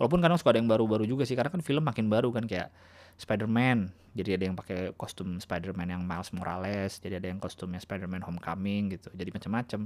Walaupun 0.00 0.24
kadang 0.24 0.40
suka 0.40 0.56
ada 0.56 0.64
yang 0.64 0.70
baru-baru 0.70 1.04
juga 1.04 1.28
sih 1.28 1.36
karena 1.36 1.52
kan 1.52 1.60
film 1.60 1.84
makin 1.84 2.08
baru 2.08 2.32
kan 2.32 2.48
kayak 2.48 2.72
Spider-Man. 3.20 3.92
Jadi 4.16 4.30
ada 4.32 4.44
yang 4.48 4.56
pakai 4.56 4.96
kostum 4.96 5.36
Spider-Man 5.36 5.92
yang 5.92 6.02
Miles 6.02 6.32
Morales 6.32 6.96
jadi 7.04 7.20
ada 7.20 7.28
yang 7.28 7.36
kostumnya 7.36 7.82
Spider-Man 7.82 8.24
Homecoming 8.24 8.96
gitu. 8.96 9.12
Jadi 9.12 9.28
macam-macam. 9.28 9.80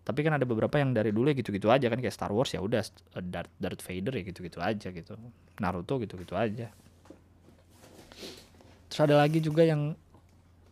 Tapi 0.00 0.20
kan 0.26 0.32
ada 0.36 0.44
beberapa 0.44 0.76
yang 0.76 0.92
dari 0.92 1.12
dulu 1.12 1.32
ya 1.32 1.36
gitu-gitu 1.36 1.72
aja 1.72 1.86
kan 1.88 2.00
kayak 2.00 2.12
Star 2.12 2.32
Wars 2.34 2.52
ya 2.52 2.60
udah 2.60 2.84
eh, 2.84 3.24
Darth, 3.24 3.52
Darth 3.56 3.82
Vader 3.84 4.12
ya 4.20 4.22
gitu-gitu 4.28 4.58
aja 4.60 4.88
gitu. 4.92 5.16
Naruto 5.56 5.96
gitu-gitu 6.04 6.36
aja. 6.36 6.68
Terus 8.90 9.00
ada 9.00 9.22
lagi 9.22 9.40
juga 9.40 9.64
yang 9.64 9.96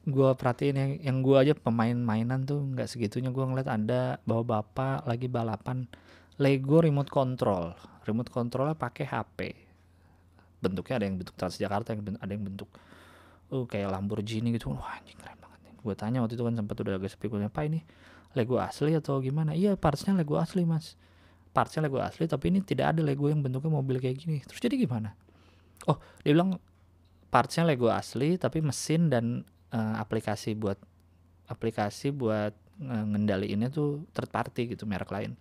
gue 0.09 0.31
perhatiin 0.33 0.77
yang 0.77 0.91
yang 1.05 1.17
gue 1.21 1.37
aja 1.37 1.53
pemain 1.53 1.97
mainan 1.97 2.45
tuh 2.45 2.61
nggak 2.77 2.89
segitunya. 2.89 3.33
Gue 3.33 3.49
ngeliat 3.49 3.69
ada 3.69 4.21
bawa 4.29 4.61
bapak 4.61 5.09
lagi 5.09 5.29
balapan 5.29 5.89
Lego 6.39 6.79
remote 6.79 7.11
control. 7.11 7.75
Remote 8.07 8.31
controlnya 8.31 8.79
pakai 8.79 9.05
HP 9.05 9.69
bentuknya 10.59 10.95
ada 10.99 11.07
yang 11.07 11.17
bentuk 11.19 11.35
Transjakarta 11.39 11.95
yang 11.95 12.19
ada 12.19 12.33
yang 12.35 12.43
bentuk 12.43 12.67
oh 13.55 13.65
kayak 13.67 13.95
Lamborghini 13.95 14.55
gitu. 14.55 14.75
Wah 14.75 14.99
anjing 14.99 15.19
keren 15.19 15.39
banget 15.39 15.59
gue 15.79 15.95
tanya 15.95 16.19
waktu 16.23 16.35
itu 16.35 16.43
kan 16.43 16.55
sempat 16.59 16.77
udah 16.83 16.99
agak 16.99 17.11
sepi 17.15 17.31
gue 17.31 17.39
apa 17.39 17.63
ini 17.63 17.81
Lego 18.35 18.59
asli 18.61 18.93
atau 18.93 19.23
gimana? 19.23 19.55
Iya 19.55 19.79
partsnya 19.79 20.15
Lego 20.15 20.37
asli 20.37 20.67
mas. 20.67 20.99
Partsnya 21.55 21.87
Lego 21.87 22.03
asli 22.03 22.27
tapi 22.27 22.51
ini 22.53 22.61
tidak 22.63 22.95
ada 22.95 23.01
Lego 23.01 23.31
yang 23.31 23.41
bentuknya 23.41 23.71
mobil 23.73 24.03
kayak 24.03 24.19
gini. 24.21 24.43
Terus 24.45 24.61
jadi 24.61 24.75
gimana? 24.79 25.15
Oh 25.87 25.97
dia 26.23 26.35
bilang 26.35 26.59
partsnya 27.31 27.65
Lego 27.65 27.89
asli 27.89 28.37
tapi 28.37 28.61
mesin 28.61 29.09
dan 29.09 29.47
uh, 29.73 29.95
aplikasi 30.03 30.59
buat 30.59 30.77
aplikasi 31.49 32.13
buat 32.13 32.53
uh, 32.85 33.05
ngendaliinnya 33.09 33.73
tuh 33.73 34.05
third 34.13 34.29
party 34.29 34.77
gitu 34.77 34.85
merek 34.85 35.09
lain 35.09 35.39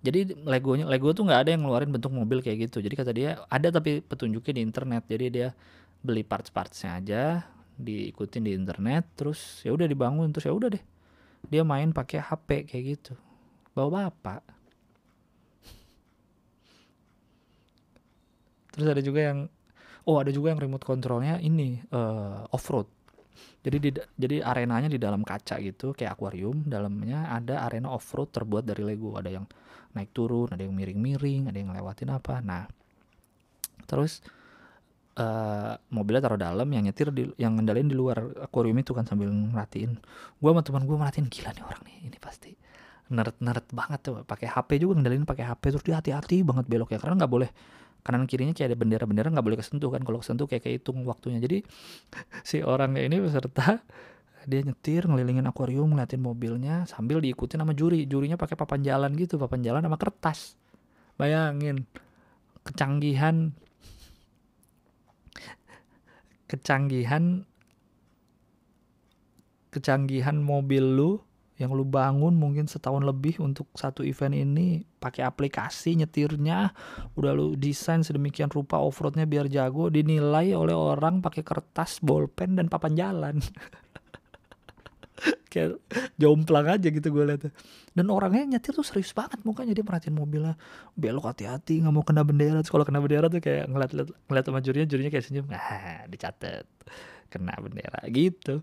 jadi 0.00 0.32
Legonya 0.48 0.88
Lego 0.88 1.12
tuh 1.12 1.28
nggak 1.28 1.40
ada 1.44 1.50
yang 1.52 1.62
ngeluarin 1.68 1.92
bentuk 1.92 2.08
mobil 2.08 2.40
kayak 2.40 2.68
gitu. 2.68 2.80
Jadi 2.80 2.94
kata 2.96 3.12
dia 3.12 3.36
ada 3.52 3.68
tapi 3.68 4.00
petunjuknya 4.00 4.56
di 4.56 4.62
internet. 4.64 5.02
Jadi 5.04 5.26
dia 5.28 5.48
beli 6.00 6.24
parts-partsnya 6.24 6.90
aja 6.96 7.22
diikutin 7.80 8.44
di 8.44 8.52
internet 8.52 9.08
terus 9.16 9.64
ya 9.64 9.72
udah 9.72 9.88
dibangun 9.88 10.32
terus 10.32 10.48
ya 10.48 10.56
udah 10.56 10.68
deh. 10.72 10.84
Dia 11.52 11.62
main 11.68 11.92
pakai 11.92 12.20
HP 12.24 12.64
kayak 12.72 12.84
gitu. 12.96 13.12
Bawa 13.76 14.08
bapak. 14.08 14.40
Terus 18.72 18.86
ada 18.88 19.02
juga 19.04 19.20
yang 19.20 19.38
oh 20.08 20.16
ada 20.16 20.32
juga 20.32 20.56
yang 20.56 20.60
remote 20.64 20.84
controlnya 20.88 21.36
ini 21.44 21.76
uh, 21.92 22.48
off 22.48 22.72
road 22.72 22.88
jadi 23.60 23.76
di 23.76 23.90
jadi 24.16 24.36
arenanya 24.40 24.88
di 24.88 24.96
dalam 24.96 25.20
kaca 25.20 25.60
gitu 25.60 25.92
kayak 25.92 26.16
akuarium 26.16 26.64
dalamnya 26.64 27.28
ada 27.28 27.68
arena 27.68 27.92
off 27.92 28.08
road 28.16 28.32
terbuat 28.32 28.64
dari 28.64 28.80
Lego. 28.80 29.12
Ada 29.20 29.30
yang 29.36 29.44
naik 29.96 30.10
turun 30.14 30.48
ada 30.52 30.62
yang 30.62 30.74
miring-miring 30.74 31.50
ada 31.50 31.56
yang 31.56 31.72
ngelewatin 31.72 32.10
apa. 32.14 32.38
Nah 32.42 32.64
terus 33.88 34.22
uh, 35.18 35.74
mobilnya 35.90 36.22
taruh 36.22 36.40
dalam 36.40 36.68
yang 36.70 36.86
nyetir 36.86 37.10
di 37.10 37.26
yang 37.36 37.58
ngendalin 37.58 37.90
di 37.90 37.96
luar 37.98 38.22
akuarium 38.44 38.78
itu 38.78 38.94
kan 38.94 39.02
sambil 39.02 39.28
ngeliatin 39.30 39.98
gue 40.38 40.50
sama 40.50 40.62
teman 40.62 40.86
gue 40.86 40.96
ngeliatin 40.96 41.26
gila 41.26 41.50
nih 41.50 41.64
orang 41.66 41.82
nih 41.82 41.96
ini 42.06 42.18
pasti 42.22 42.50
nerd 43.10 43.36
nerd 43.42 43.66
banget 43.74 44.00
tuh. 44.06 44.14
Pakai 44.22 44.46
HP 44.46 44.78
juga 44.80 44.98
ngendalin 44.98 45.26
pakai 45.26 45.44
HP 45.50 45.62
terus 45.74 45.84
dia 45.84 45.98
hati-hati 45.98 46.46
banget 46.46 46.70
belok 46.70 46.94
ya 46.94 46.98
karena 47.02 47.26
nggak 47.26 47.32
boleh. 47.32 47.50
Kanan 48.00 48.24
kirinya 48.24 48.56
kayak 48.56 48.72
ada 48.72 48.78
bendera-bendera 48.80 49.28
nggak 49.28 49.44
boleh 49.44 49.58
kesentuh 49.60 49.92
kan 49.92 50.00
kalau 50.00 50.24
kesentuh 50.24 50.46
kayak 50.48 50.64
kehitung 50.64 51.04
waktunya. 51.04 51.42
Jadi 51.42 51.66
si 52.48 52.62
orangnya 52.62 53.02
ini 53.04 53.20
peserta 53.20 53.82
dia 54.48 54.64
nyetir 54.64 55.04
ngelilingin 55.04 55.44
akuarium 55.48 55.92
ngeliatin 55.92 56.20
mobilnya 56.22 56.88
sambil 56.88 57.20
diikutin 57.20 57.60
sama 57.60 57.76
juri. 57.76 58.08
Jurinya 58.08 58.40
pakai 58.40 58.56
papan 58.56 58.80
jalan 58.80 59.12
gitu 59.16 59.36
papan 59.36 59.60
jalan 59.60 59.84
sama 59.84 59.98
kertas. 60.00 60.56
Bayangin 61.20 61.84
kecanggihan 62.64 63.52
kecanggihan 66.50 67.46
kecanggihan 69.70 70.36
mobil 70.42 70.82
lu 70.82 71.12
yang 71.60 71.76
lu 71.76 71.84
bangun 71.84 72.32
mungkin 72.32 72.64
setahun 72.64 73.04
lebih 73.04 73.36
untuk 73.44 73.68
satu 73.76 74.00
event 74.00 74.32
ini 74.32 74.80
pakai 74.96 75.28
aplikasi 75.28 75.92
nyetirnya 76.00 76.72
udah 77.20 77.32
lu 77.36 77.52
desain 77.52 78.00
sedemikian 78.00 78.48
rupa 78.48 78.80
offroadnya 78.80 79.28
biar 79.28 79.44
jago 79.46 79.92
dinilai 79.92 80.56
oleh 80.56 80.72
orang 80.72 81.20
pakai 81.20 81.44
kertas 81.44 82.00
bolpen 82.00 82.56
dan 82.56 82.72
papan 82.72 82.96
jalan 82.96 83.36
kayak 85.52 85.82
jomplang 86.16 86.66
aja 86.70 86.88
gitu 86.88 87.08
gue 87.12 87.24
liat 87.26 87.42
dan 87.90 88.06
orangnya 88.06 88.56
nyetir 88.56 88.70
tuh 88.70 88.86
serius 88.86 89.10
banget 89.10 89.42
mukanya. 89.42 89.74
Dia 89.74 89.82
perhatiin 89.82 90.14
mobilnya 90.14 90.54
belok 90.94 91.34
hati-hati 91.34 91.82
nggak 91.82 91.94
mau 91.94 92.06
kena 92.06 92.22
bendera. 92.22 92.62
Kalau 92.62 92.86
kena 92.86 93.02
bendera 93.02 93.26
tuh 93.26 93.42
kayak 93.42 93.66
ngeliat 93.66 93.90
ngeliat, 93.90 94.08
ngeliat 94.30 94.44
sama 94.46 94.60
jurinya 94.62 94.86
jurinya 94.86 95.10
kayak 95.10 95.24
senyum 95.26 95.46
ah 95.50 96.06
dicatat 96.06 96.66
kena 97.26 97.54
bendera. 97.58 98.00
Gitu. 98.06 98.62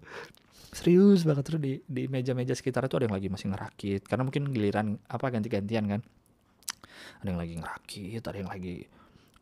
Serius 0.71 1.27
banget. 1.27 1.43
Terus 1.43 1.59
di 1.59 1.73
di 1.83 2.03
meja-meja 2.07 2.55
sekitar 2.55 2.87
itu 2.87 2.95
ada 2.95 3.05
yang 3.11 3.15
lagi 3.19 3.27
masih 3.27 3.47
ngerakit. 3.51 4.01
Karena 4.07 4.23
mungkin 4.23 4.47
giliran 4.55 4.95
apa 5.11 5.27
ganti-gantian 5.27 5.85
kan. 5.91 6.01
Ada 7.19 7.27
yang 7.27 7.39
lagi 7.39 7.53
ngerakit 7.59 8.21
ada 8.23 8.37
yang 8.37 8.51
lagi 8.51 8.75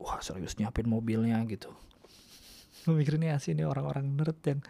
wah 0.01 0.17
serius 0.19 0.58
nyiapin 0.58 0.89
mobilnya 0.89 1.38
gitu. 1.45 1.69
Mikirnya 2.89 3.38
sih 3.38 3.54
ini 3.54 3.65
orang-orang 3.65 4.17
nerd 4.17 4.38
yang 4.45 4.62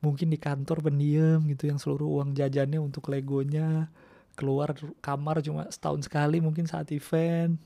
mungkin 0.00 0.32
di 0.32 0.40
kantor 0.40 0.80
pendiam 0.80 1.44
gitu 1.44 1.68
yang 1.68 1.76
seluruh 1.76 2.20
uang 2.20 2.32
jajannya 2.32 2.80
untuk 2.80 3.12
legonya 3.12 3.92
keluar 4.40 4.72
kamar 5.04 5.44
cuma 5.44 5.68
setahun 5.68 6.08
sekali 6.08 6.40
mungkin 6.40 6.64
saat 6.64 6.88
event. 6.96 7.60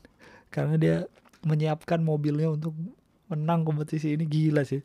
Karena 0.51 0.75
dia 0.75 0.97
menyiapkan 1.47 2.03
mobilnya 2.03 2.51
untuk 2.51 2.75
menang 3.31 3.63
kompetisi 3.63 4.19
ini 4.19 4.27
gila 4.27 4.67
sih. 4.67 4.83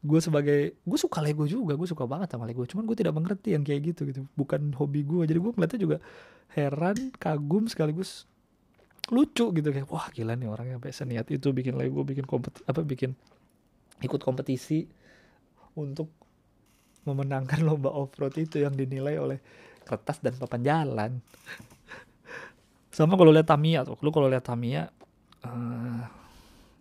Gue 0.00 0.20
sebagai 0.24 0.78
gue 0.80 0.98
suka 0.98 1.20
Lego 1.20 1.44
juga 1.44 1.76
gue 1.76 1.84
suka 1.84 2.08
banget 2.08 2.32
sama 2.32 2.48
Lego. 2.48 2.64
Cuman 2.64 2.88
gue 2.88 2.96
tidak 2.96 3.12
mengerti 3.12 3.52
yang 3.52 3.64
kayak 3.66 3.92
gitu 3.92 4.08
gitu. 4.08 4.24
Bukan 4.32 4.72
hobi 4.80 5.04
gue 5.04 5.28
jadi 5.28 5.36
gue 5.36 5.52
ngeliatnya 5.52 5.80
juga 5.80 5.96
heran 6.56 7.12
kagum 7.20 7.68
sekaligus 7.68 8.24
lucu 9.12 9.52
gitu. 9.52 9.68
Kayak 9.68 9.88
wah 9.92 10.08
gila 10.08 10.32
nih 10.40 10.48
orangnya 10.48 10.80
sampai 10.80 10.92
seniat 10.96 11.28
itu 11.28 11.52
bikin 11.52 11.76
Lego 11.76 12.00
bikin 12.00 12.24
kompetisi 12.24 12.64
apa 12.64 12.80
bikin 12.80 13.12
ikut 14.00 14.20
kompetisi 14.22 14.86
untuk 15.74 16.08
memenangkan 17.08 17.64
lomba 17.64 17.88
off-road 17.88 18.36
itu 18.36 18.60
yang 18.60 18.76
dinilai 18.76 19.16
oleh 19.16 19.38
kertas 19.88 20.20
dan 20.20 20.36
papan 20.36 20.60
jalan. 20.60 21.10
Sama 22.92 23.16
kalau 23.16 23.32
lihat 23.32 23.48
Tamiya 23.48 23.88
tuh, 23.88 23.96
lu 24.04 24.12
kalau 24.12 24.28
lihat 24.28 24.44
Tamiya 24.44 24.92
uh, 25.48 26.02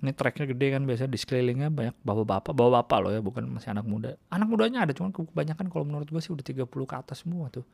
ini 0.04 0.12
tracknya 0.14 0.46
gede 0.46 0.68
kan 0.76 0.84
biasanya 0.86 1.10
di 1.10 1.20
sekelilingnya 1.20 1.70
banyak 1.74 1.96
bapak-bapak, 2.04 2.54
bapak-bapak 2.54 2.98
loh 3.02 3.12
ya, 3.16 3.22
bukan 3.24 3.44
masih 3.48 3.72
anak 3.74 3.86
muda. 3.88 4.14
Anak 4.30 4.48
mudanya 4.52 4.86
ada, 4.86 4.94
cuman 4.94 5.10
kebanyakan 5.10 5.72
kalau 5.74 5.86
menurut 5.88 6.06
gue 6.06 6.22
sih 6.22 6.30
udah 6.36 6.46
30 6.46 6.70
ke 6.70 6.96
atas 6.96 7.26
semua 7.26 7.50
tuh. 7.50 7.66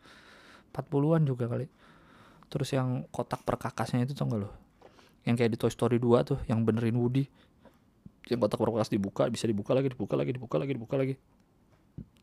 40-an 0.72 1.24
juga 1.28 1.52
kali. 1.52 1.68
Terus 2.48 2.70
yang 2.72 3.04
kotak 3.12 3.44
perkakasnya 3.44 4.08
itu 4.08 4.16
tau 4.16 4.30
gak 4.30 4.40
lo? 4.40 4.50
Yang 5.28 5.36
kayak 5.44 5.52
di 5.52 5.58
Toy 5.60 5.72
Story 5.72 5.98
2 6.00 6.30
tuh, 6.30 6.40
yang 6.48 6.64
benerin 6.64 6.96
Woody. 6.96 7.28
Yang 8.32 8.40
kotak 8.40 8.60
perkakas 8.60 8.88
dibuka, 8.88 9.28
bisa 9.28 9.44
dibuka 9.44 9.76
lagi, 9.76 9.92
dibuka 9.92 10.16
lagi, 10.16 10.32
dibuka 10.32 10.56
lagi, 10.56 10.72
dibuka 10.80 10.96
lagi 10.96 11.16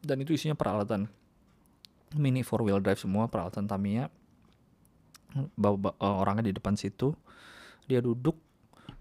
dan 0.01 0.17
itu 0.21 0.35
isinya 0.37 0.57
peralatan. 0.57 1.09
Mini 2.19 2.43
four 2.43 2.67
wheel 2.67 2.83
drive 2.83 2.99
semua 2.99 3.31
peralatan 3.31 3.71
Tamiya. 3.71 4.11
Bawa, 5.55 5.95
uh, 6.03 6.17
orangnya 6.27 6.51
di 6.51 6.55
depan 6.57 6.75
situ. 6.75 7.15
Dia 7.87 8.03
duduk 8.03 8.35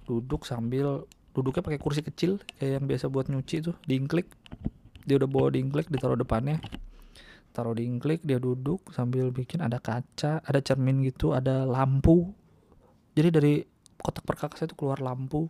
duduk 0.06 0.46
sambil 0.46 1.06
duduknya 1.34 1.62
pakai 1.62 1.82
kursi 1.82 2.02
kecil 2.02 2.42
kayak 2.58 2.82
yang 2.82 2.86
biasa 2.90 3.06
buat 3.08 3.30
nyuci 3.30 3.62
tuh 3.62 3.78
diingklik 3.86 4.26
dia 5.06 5.22
udah 5.22 5.30
bawa 5.30 5.54
diingklik 5.54 5.90
ditaruh 5.90 6.18
depannya. 6.18 6.62
Taruh 7.50 7.74
diingklik 7.74 8.22
dia 8.22 8.38
duduk 8.38 8.94
sambil 8.94 9.34
bikin 9.34 9.66
ada 9.66 9.82
kaca 9.82 10.42
ada 10.46 10.60
cermin 10.62 11.02
gitu 11.06 11.34
ada 11.34 11.66
lampu. 11.66 12.30
Jadi 13.18 13.30
dari 13.34 13.54
kotak 13.98 14.26
perkakas 14.26 14.70
itu 14.70 14.78
keluar 14.78 15.02
lampu 15.02 15.50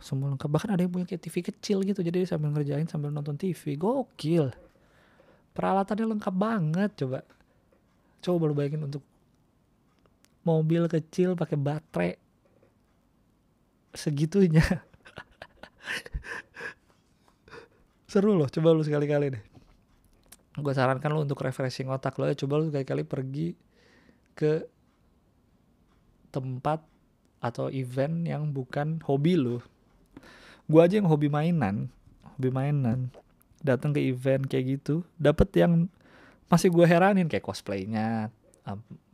semua 0.00 0.32
lengkap. 0.32 0.48
Bahkan 0.48 0.70
ada 0.72 0.80
yang 0.82 0.92
punya 0.92 1.06
kayak 1.06 1.22
TV 1.22 1.44
kecil 1.44 1.84
gitu 1.84 2.00
jadi 2.00 2.24
sambil 2.24 2.50
ngerjain 2.56 2.88
sambil 2.88 3.12
nonton 3.12 3.36
TV 3.36 3.76
gokil. 3.76 4.50
Peralatannya 5.52 6.16
lengkap 6.16 6.34
banget 6.34 6.90
coba. 7.04 7.20
Coba 8.24 8.36
baru 8.48 8.52
bayangin 8.56 8.88
untuk 8.88 9.04
mobil 10.42 10.88
kecil 10.88 11.36
pakai 11.36 11.56
baterai 11.60 12.16
segitunya. 13.92 14.64
Seru 18.10 18.34
loh 18.34 18.48
coba 18.48 18.74
lu 18.74 18.82
sekali-kali 18.82 19.36
deh. 19.36 19.42
Gue 20.58 20.74
sarankan 20.74 21.14
lo 21.14 21.22
untuk 21.22 21.38
refreshing 21.44 21.92
otak 21.92 22.16
lo 22.18 22.26
ya. 22.26 22.34
Coba 22.34 22.58
lo 22.58 22.72
sekali-kali 22.72 23.04
pergi 23.04 23.54
ke 24.34 24.64
tempat 26.32 26.80
atau 27.40 27.68
event 27.72 28.24
yang 28.28 28.52
bukan 28.52 29.00
hobi 29.04 29.34
lo 29.36 29.60
gue 30.70 30.80
aja 30.80 30.94
yang 31.02 31.10
hobi 31.10 31.26
mainan 31.26 31.90
hobi 32.38 32.48
mainan. 32.54 33.10
Datang 33.60 33.92
ke 33.92 34.00
event 34.00 34.48
kayak 34.48 34.80
gitu 34.80 35.04
dapet 35.20 35.52
yang 35.52 35.90
masih 36.48 36.72
gue 36.72 36.88
heranin 36.88 37.28
kayak 37.28 37.44
cosplaynya 37.44 38.32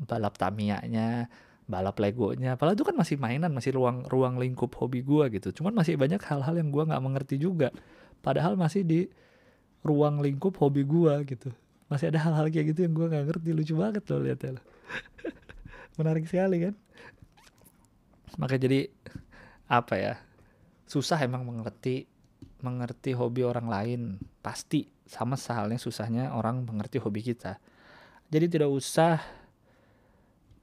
balap 0.07 0.39
Tamiya-nya 0.39 1.27
balap 1.67 1.99
Legonya. 1.99 2.55
Padahal 2.55 2.79
itu 2.79 2.87
kan 2.87 2.95
masih 2.95 3.19
mainan 3.19 3.51
masih 3.51 3.75
ruang 3.75 4.07
ruang 4.07 4.39
lingkup 4.39 4.71
hobi 4.79 5.03
gue 5.03 5.27
gitu. 5.35 5.51
Cuman 5.51 5.75
masih 5.75 5.99
banyak 5.99 6.23
hal-hal 6.23 6.55
yang 6.55 6.71
gue 6.71 6.83
nggak 6.87 7.03
mengerti 7.03 7.43
juga. 7.43 7.75
Padahal 8.23 8.55
masih 8.55 8.87
di 8.87 9.01
ruang 9.87 10.19
lingkup 10.23 10.59
hobi 10.59 10.83
gua 10.83 11.23
gitu. 11.23 11.55
Masih 11.87 12.11
ada 12.11 12.19
hal-hal 12.19 12.51
kayak 12.51 12.75
gitu 12.75 12.87
yang 12.87 12.95
gua 12.95 13.07
nggak 13.07 13.27
ngerti. 13.31 13.49
Lucu 13.55 13.75
banget 13.79 14.03
loh 14.11 14.21
lihatnya 14.23 14.59
menarik 15.99 16.27
sekali 16.27 16.71
kan? 16.71 16.75
Maka 18.35 18.59
jadi 18.59 18.91
apa 19.71 19.95
ya 19.95 20.15
susah 20.87 21.19
emang 21.27 21.43
mengerti 21.43 22.07
mengerti 22.63 23.13
hobi 23.13 23.43
orang 23.43 23.67
lain. 23.67 24.01
Pasti 24.41 24.87
sama 25.07 25.35
sehalnya 25.35 25.79
susahnya 25.79 26.35
orang 26.35 26.63
mengerti 26.67 27.03
hobi 27.03 27.21
kita. 27.23 27.59
Jadi 28.27 28.47
tidak 28.59 28.71
usah 28.71 29.23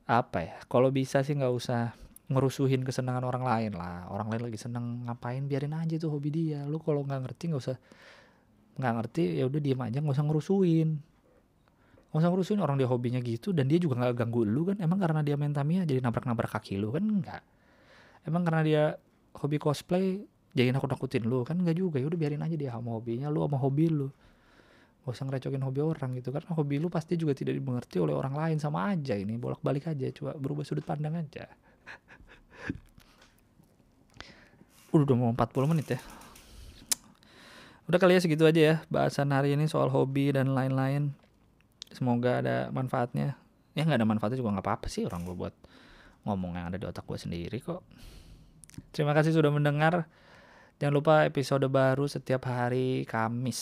apa 0.03 0.39
ya 0.43 0.59
kalau 0.67 0.91
bisa 0.91 1.23
sih 1.23 1.31
nggak 1.31 1.53
usah 1.55 1.95
ngerusuhin 2.27 2.83
kesenangan 2.83 3.23
orang 3.27 3.43
lain 3.43 3.71
lah. 3.75 4.07
Orang 4.11 4.31
lain 4.31 4.47
lagi 4.47 4.59
seneng 4.59 5.07
ngapain 5.07 5.43
biarin 5.47 5.75
aja 5.75 5.95
tuh 5.99 6.11
hobi 6.11 6.31
dia. 6.31 6.63
Lu 6.67 6.79
kalau 6.79 7.03
nggak 7.03 7.19
ngerti 7.29 7.43
nggak 7.51 7.63
usah 7.63 7.77
nggak 8.73 8.93
ngerti 8.99 9.37
ya 9.37 9.45
udah 9.45 9.61
diem 9.61 9.81
aja 9.85 10.01
nggak 10.01 10.17
usah 10.17 10.25
ngerusuin 10.25 10.89
nggak 12.09 12.21
usah 12.25 12.29
ngerusuin 12.33 12.57
orang 12.57 12.81
dia 12.81 12.89
hobinya 12.89 13.21
gitu 13.21 13.53
dan 13.53 13.69
dia 13.69 13.77
juga 13.77 14.01
nggak 14.01 14.15
ganggu 14.17 14.47
lu 14.47 14.71
kan. 14.71 14.77
Emang 14.81 14.97
karena 14.97 15.21
dia 15.25 15.35
main 15.37 15.53
Tamiya 15.53 15.85
jadi 15.85 16.01
nabrak-nabrak 16.01 16.51
kaki 16.57 16.77
lu 16.79 16.89
kan? 16.93 17.03
Enggak 17.05 17.43
emang 18.27 18.43
karena 18.47 18.61
dia 18.63 18.83
hobi 19.33 19.57
cosplay 19.57 20.21
jadi 20.53 20.69
nakut-nakutin 20.69 21.25
lu. 21.25 21.41
Kan 21.41 21.65
enggak 21.65 21.77
juga 21.81 21.97
ya 21.97 22.05
udah 22.05 22.19
biarin 22.19 22.41
aja 22.45 22.55
dia 22.55 22.71
sama 22.71 22.93
hobinya 22.93 23.27
lu 23.33 23.41
sama 23.41 23.57
hobi 23.57 23.89
lu. 23.89 24.07
Gak 25.03 25.19
usah 25.19 25.27
ngerecokin 25.27 25.63
hobi 25.67 25.79
orang 25.83 26.09
gitu 26.15 26.31
karena 26.31 26.51
hobi 26.55 26.79
lu 26.79 26.87
pasti 26.87 27.19
juga 27.19 27.35
tidak 27.35 27.59
dimengerti 27.59 27.99
oleh 27.99 28.15
orang 28.15 28.39
lain 28.39 28.57
sama 28.61 28.87
aja 28.87 29.19
ini 29.19 29.35
bolak-balik 29.35 29.91
aja 29.91 30.07
coba 30.15 30.31
berubah 30.39 30.63
sudut 30.63 30.85
pandang 30.85 31.19
aja. 31.19 31.49
Udah 34.93 35.03
udah 35.09 35.17
mau 35.17 35.33
40 35.33 35.71
menit 35.73 35.97
ya. 35.97 35.99
Udah 37.89 37.99
kali 37.99 38.15
ya 38.15 38.21
segitu 38.23 38.47
aja 38.47 38.61
ya 38.61 38.75
bahasan 38.87 39.33
hari 39.35 39.59
ini 39.59 39.67
soal 39.67 39.91
hobi 39.91 40.31
dan 40.31 40.55
lain-lain. 40.55 41.11
Semoga 41.91 42.39
ada 42.39 42.71
manfaatnya. 42.71 43.35
Ya 43.75 43.83
nggak 43.83 43.99
ada 43.99 44.07
manfaatnya 44.07 44.39
juga 44.39 44.55
nggak 44.55 44.65
apa-apa 44.69 44.87
sih 44.87 45.03
orang 45.03 45.25
gue 45.27 45.35
buat 45.35 45.51
ngomong 46.23 46.55
yang 46.55 46.65
ada 46.71 46.77
di 46.79 46.85
otak 46.87 47.03
gue 47.03 47.19
sendiri 47.19 47.59
kok 47.59 47.83
terima 48.95 49.13
kasih 49.15 49.35
sudah 49.35 49.49
mendengar. 49.53 50.07
Jangan 50.81 50.93
lupa 50.93 51.23
episode 51.23 51.65
baru 51.69 52.09
setiap 52.09 52.49
hari 52.49 53.07
Kamis. 53.07 53.61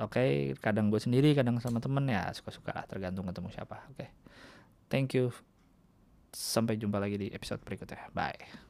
Oke 0.00 0.16
okay? 0.16 0.30
kadang 0.56 0.88
gue 0.88 1.00
sendiri 1.00 1.36
kadang 1.36 1.60
sama 1.60 1.76
temen 1.76 2.08
ya 2.08 2.32
suka-suka 2.32 2.72
lah 2.72 2.84
tergantung 2.88 3.28
ketemu 3.28 3.48
siapa. 3.52 3.84
Oke. 3.92 3.96
Okay? 3.96 4.08
thank 4.88 5.12
you. 5.12 5.34
Sampai 6.30 6.78
jumpa 6.78 7.02
lagi 7.02 7.18
di 7.18 7.28
episode 7.34 7.60
berikutnya. 7.66 8.08
Bye 8.14 8.69